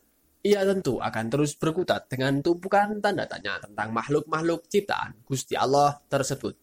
ia 0.46 0.62
tentu 0.62 1.02
akan 1.02 1.26
terus 1.26 1.58
berkutat 1.58 2.06
dengan 2.06 2.38
tumpukan 2.38 3.02
tanda 3.02 3.26
tanya 3.26 3.58
tentang 3.58 3.90
makhluk-makhluk 3.90 4.70
ciptaan 4.70 5.18
Gusti 5.26 5.58
Allah 5.58 5.98
tersebut. 6.06 6.54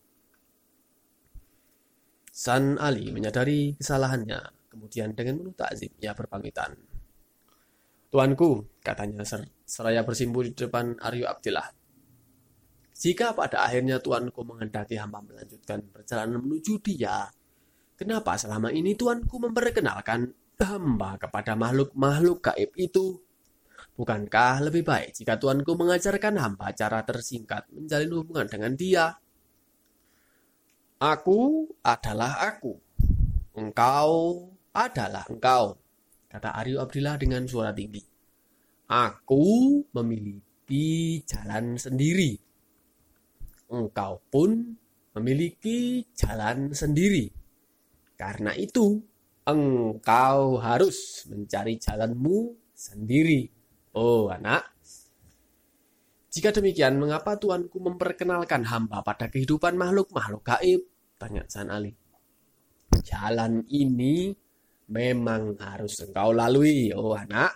San 2.32 2.80
Ali 2.80 3.12
menyadari 3.12 3.76
kesalahannya. 3.76 4.40
Kemudian 4.74 5.14
dengan 5.14 5.38
penuh 5.38 5.54
takzim 5.54 5.94
ia 6.02 6.18
berpamitan. 6.18 6.74
Tuanku, 8.10 8.82
katanya 8.82 9.22
ser 9.22 9.46
seraya 9.68 10.02
bersimpu 10.02 10.42
di 10.42 10.56
depan 10.56 10.98
Aryo 10.98 11.30
Abdillah. 11.30 11.70
Jika 12.94 13.38
pada 13.38 13.66
akhirnya 13.66 14.02
tuanku 14.02 14.42
menghendaki 14.46 14.98
hamba 14.98 15.22
melanjutkan 15.22 15.82
perjalanan 15.94 16.42
menuju 16.42 16.82
dia, 16.82 17.30
kenapa 17.98 18.34
selama 18.38 18.74
ini 18.74 18.98
tuanku 18.98 19.38
memperkenalkan 19.38 20.30
hamba 20.62 21.22
kepada 21.22 21.54
makhluk-makhluk 21.54 22.42
gaib 22.42 22.72
itu? 22.78 23.22
Bukankah 23.94 24.66
lebih 24.66 24.82
baik 24.82 25.14
jika 25.14 25.38
tuanku 25.38 25.78
mengajarkan 25.78 26.42
hamba 26.42 26.74
cara 26.74 27.06
tersingkat 27.06 27.70
menjalin 27.70 28.12
hubungan 28.18 28.50
dengan 28.50 28.74
dia? 28.74 29.06
Aku 30.98 31.70
adalah 31.86 32.42
aku. 32.42 32.74
Engkau 33.54 34.10
adalah 34.74 35.30
engkau, 35.30 35.78
kata 36.26 36.58
Aryo 36.58 36.82
Abdillah 36.82 37.22
dengan 37.22 37.46
suara 37.46 37.70
tinggi. 37.70 38.02
Aku 38.90 39.46
memiliki 39.94 41.22
jalan 41.30 41.78
sendiri. 41.78 42.34
Engkau 43.70 44.26
pun 44.34 44.74
memiliki 45.14 46.02
jalan 46.18 46.74
sendiri. 46.74 47.30
Karena 48.18 48.58
itu, 48.58 48.98
engkau 49.46 50.58
harus 50.58 51.30
mencari 51.30 51.78
jalanmu 51.78 52.58
sendiri. 52.74 53.53
Oh, 53.94 54.26
anak. 54.34 54.74
Jika 56.34 56.50
demikian, 56.50 56.98
mengapa 56.98 57.38
Tuanku 57.38 57.78
memperkenalkan 57.78 58.66
hamba 58.66 59.06
pada 59.06 59.30
kehidupan 59.30 59.78
makhluk-makhluk 59.78 60.42
gaib? 60.42 60.82
Tanya 61.22 61.46
San 61.46 61.70
Ali. 61.70 61.94
Jalan 63.06 63.62
ini 63.70 64.34
memang 64.90 65.54
harus 65.62 66.02
engkau 66.02 66.34
lalui, 66.34 66.90
oh 66.90 67.14
anak, 67.14 67.54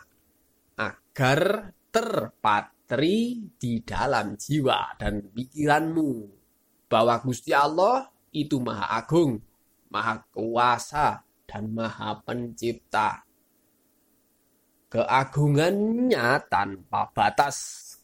agar 0.78 1.74
terpatri 1.90 3.50
di 3.58 3.82
dalam 3.82 4.38
jiwa 4.38 4.94
dan 5.02 5.34
pikiranmu 5.34 6.10
bahwa 6.86 7.18
Gusti 7.26 7.58
Allah 7.58 8.06
itu 8.30 8.62
maha 8.62 8.94
agung, 8.94 9.42
maha 9.90 10.22
kuasa, 10.30 11.26
dan 11.50 11.74
maha 11.74 12.22
pencipta. 12.22 13.27
Keagungannya 14.88 16.48
tanpa 16.48 17.12
batas, 17.12 17.58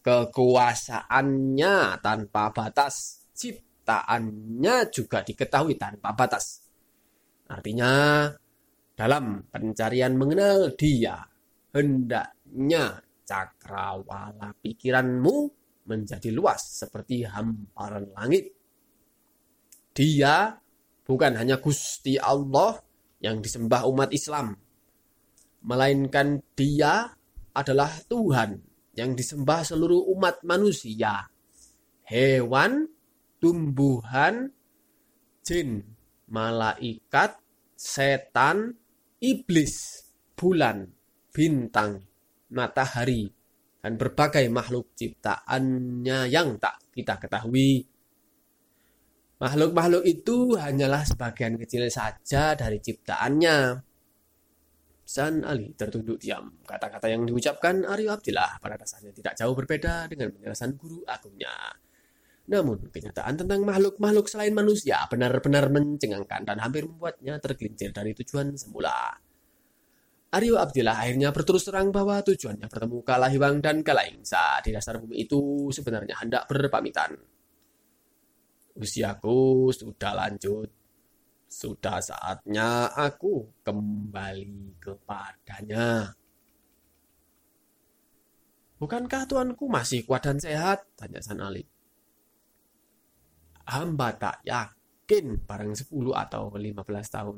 kekuasaannya 0.03 2.03
tanpa 2.03 2.51
batas, 2.51 3.23
cipta 3.31 3.71
penciptaannya 3.83 4.75
juga 4.89 5.19
diketahui 5.21 5.75
tanpa 5.75 6.15
batas. 6.15 6.63
Artinya, 7.51 8.31
dalam 8.95 9.43
pencarian 9.51 10.15
mengenal 10.15 10.71
dia, 10.79 11.19
hendaknya 11.75 13.03
cakrawala 13.27 14.55
pikiranmu 14.63 15.35
menjadi 15.83 16.31
luas 16.31 16.79
seperti 16.79 17.27
hamparan 17.27 18.07
langit. 18.15 18.55
Dia 19.91 20.55
bukan 21.03 21.35
hanya 21.35 21.59
Gusti 21.59 22.15
Allah 22.15 22.79
yang 23.19 23.43
disembah 23.43 23.83
umat 23.91 24.15
Islam, 24.15 24.55
melainkan 25.63 26.43
dia 26.53 27.11
adalah 27.55 27.91
Tuhan 28.07 28.59
yang 28.93 29.17
disembah 29.17 29.65
seluruh 29.65 30.11
umat 30.13 30.43
manusia. 30.45 31.27
Hewan 32.03 32.93
tumbuhan, 33.43 34.55
jin, 35.43 35.83
malaikat, 36.31 37.35
setan, 37.75 38.79
iblis, 39.19 40.07
bulan, 40.31 40.87
bintang, 41.35 42.07
matahari, 42.55 43.27
dan 43.83 43.99
berbagai 43.99 44.47
makhluk 44.47 44.95
ciptaannya 44.95 46.31
yang 46.31 46.55
tak 46.55 46.79
kita 46.95 47.19
ketahui. 47.19 47.83
Makhluk-makhluk 49.43 50.07
itu 50.07 50.55
hanyalah 50.55 51.03
sebagian 51.03 51.59
kecil 51.59 51.91
saja 51.91 52.55
dari 52.55 52.79
ciptaannya. 52.79 53.57
San 55.13 55.45
Ali 55.45 55.77
tertunduk 55.77 56.17
diam. 56.17 56.57
Kata-kata 56.65 57.05
yang 57.05 57.29
diucapkan 57.29 57.85
Aryo 57.85 58.17
Abdillah 58.17 58.57
pada 58.57 58.81
dasarnya 58.81 59.13
tidak 59.13 59.37
jauh 59.37 59.53
berbeda 59.53 60.09
dengan 60.09 60.33
penjelasan 60.33 60.73
guru 60.73 61.05
agungnya. 61.05 61.53
Namun, 62.49 62.89
kenyataan 62.89 63.37
tentang 63.37 63.61
makhluk-makhluk 63.61 64.25
selain 64.25 64.57
manusia 64.57 65.05
benar-benar 65.05 65.69
mencengangkan 65.69 66.49
dan 66.49 66.57
hampir 66.57 66.89
membuatnya 66.89 67.37
tergelincir 67.37 67.93
dari 67.93 68.17
tujuan 68.17 68.57
semula. 68.57 69.13
Aryo 70.33 70.57
Abdillah 70.57 70.97
akhirnya 70.97 71.29
berterus 71.29 71.69
terang 71.69 71.93
bahwa 71.93 72.17
tujuannya 72.25 72.65
bertemu 72.65 72.97
Kalahiwang 73.05 73.61
dan 73.61 73.85
Kalaingsa 73.85 74.65
di 74.65 74.73
dasar 74.73 74.97
bumi 74.97 75.29
itu 75.29 75.69
sebenarnya 75.69 76.17
hendak 76.25 76.49
berpamitan. 76.49 77.13
Usiaku 78.81 79.69
sudah 79.69 80.17
lanjut. 80.17 80.82
Sudah 81.53 82.01
saatnya 82.01 82.89
aku 82.89 83.61
kembali 83.61 84.81
kepadanya. 84.81 86.17
Bukankah 88.81 89.29
tuanku 89.29 89.69
masih 89.69 90.01
kuat 90.03 90.25
dan 90.25 90.41
sehat? 90.41 90.81
Tanya 90.97 91.21
San 91.21 91.39
Ali 91.39 91.61
hamba 93.67 94.11
tak 94.19 94.43
yakin 94.43 95.39
barang 95.43 95.73
10 95.75 95.87
atau 96.11 96.51
15 96.51 96.83
tahun 97.15 97.37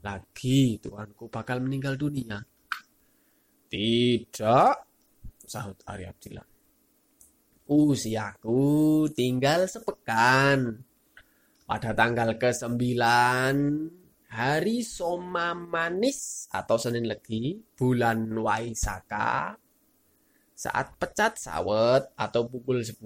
lagi 0.00 0.80
Tuanku 0.80 1.28
bakal 1.28 1.60
meninggal 1.60 1.94
dunia. 1.94 2.40
Tidak, 3.70 4.74
sahut 5.44 5.78
Arya 5.86 6.10
Abdillah. 6.10 6.46
Usiaku 7.70 9.06
tinggal 9.14 9.70
sepekan. 9.70 10.82
Pada 11.70 11.94
tanggal 11.94 12.34
ke-9 12.34 12.82
hari 14.26 14.82
Soma 14.82 15.54
Manis 15.54 16.50
atau 16.50 16.74
Senin 16.74 17.06
Legi, 17.06 17.62
bulan 17.78 18.26
Waisaka, 18.26 19.54
saat 20.50 20.98
pecat 20.98 21.38
sawet 21.38 22.10
atau 22.18 22.50
pukul 22.50 22.82
10, 22.82 22.98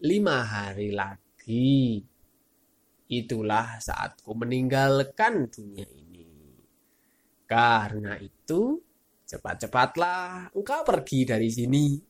lima 0.00 0.48
hari 0.48 0.96
lagi. 0.96 2.00
Itulah 3.12 3.76
saatku 3.84 4.32
meninggalkan 4.32 5.52
dunia 5.52 5.84
ini. 5.92 6.56
Karena 7.44 8.16
itu, 8.16 8.80
cepat-cepatlah 9.28 10.56
engkau 10.56 10.80
pergi 10.88 11.28
dari 11.28 11.52
sini. 11.52 12.00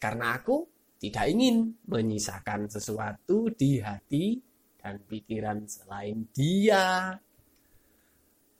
Karena 0.00 0.40
aku 0.40 0.64
tidak 0.96 1.28
ingin 1.28 1.84
menyisakan 1.84 2.72
sesuatu 2.72 3.52
di 3.52 3.76
hati 3.84 4.55
dan 4.86 5.02
pikiran 5.02 5.66
selain 5.66 6.30
dia. 6.30 7.10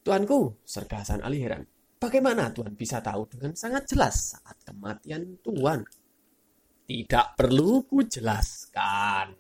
Tuanku, 0.02 0.66
sergasan 0.66 1.22
Ali 1.22 1.46
heran. 1.46 1.62
Bagaimana 2.02 2.50
Tuhan 2.50 2.74
bisa 2.74 2.98
tahu 2.98 3.30
dengan 3.30 3.54
sangat 3.54 3.86
jelas 3.86 4.34
saat 4.34 4.58
kematian 4.66 5.38
Tuhan? 5.46 5.86
tidak 6.86 7.34
perlu 7.34 7.82
kujelaskan. 7.84 9.34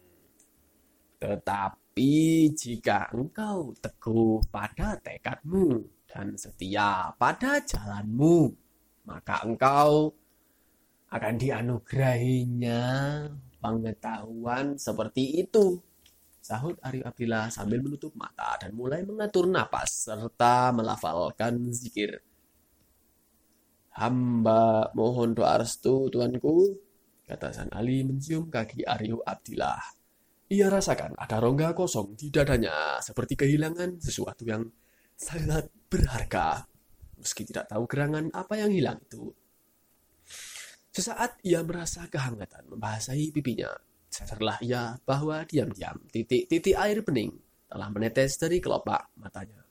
Tetapi 1.16 2.12
jika 2.52 3.08
engkau 3.14 3.72
teguh 3.78 4.42
pada 4.50 4.98
tekadmu 5.00 5.80
dan 6.10 6.34
setia 6.36 7.14
pada 7.16 7.62
jalanmu, 7.62 8.52
maka 9.06 9.46
engkau 9.46 10.12
akan 11.08 11.34
dianugerahinya 11.38 12.82
pengetahuan 13.62 14.76
seperti 14.76 15.46
itu 15.46 15.80
sahut 16.46 16.78
Aryo 16.78 17.02
Abdillah 17.02 17.50
sambil 17.50 17.82
menutup 17.82 18.14
mata 18.14 18.54
dan 18.62 18.70
mulai 18.70 19.02
mengatur 19.02 19.50
nafas 19.50 20.06
serta 20.06 20.70
melafalkan 20.70 21.74
zikir. 21.74 22.22
Hamba 23.98 24.94
mohon 24.94 25.34
doa 25.34 25.58
restu 25.58 26.06
tuanku, 26.06 26.78
kata 27.26 27.50
San 27.50 27.74
Ali 27.74 28.06
mencium 28.06 28.46
kaki 28.46 28.86
Aryo 28.86 29.26
Abdillah. 29.26 29.82
Ia 30.46 30.70
rasakan 30.70 31.18
ada 31.18 31.42
rongga 31.42 31.74
kosong 31.74 32.14
di 32.14 32.30
dadanya 32.30 33.02
seperti 33.02 33.34
kehilangan 33.34 33.98
sesuatu 33.98 34.46
yang 34.46 34.62
sangat 35.18 35.66
berharga. 35.90 36.62
Meski 37.18 37.42
tidak 37.42 37.66
tahu 37.66 37.90
gerangan 37.90 38.30
apa 38.30 38.54
yang 38.54 38.70
hilang 38.70 39.02
itu. 39.02 39.34
Sesaat 40.94 41.42
ia 41.42 41.66
merasa 41.66 42.06
kehangatan 42.06 42.70
membasahi 42.70 43.34
pipinya 43.34 43.74
sadarlah 44.16 44.56
ia 44.64 44.96
bahwa 45.04 45.44
diam-diam 45.44 46.00
titik-titik 46.08 46.72
air 46.72 47.04
bening 47.04 47.36
telah 47.68 47.92
menetes 47.92 48.40
dari 48.40 48.64
kelopak 48.64 49.12
matanya. 49.20 49.65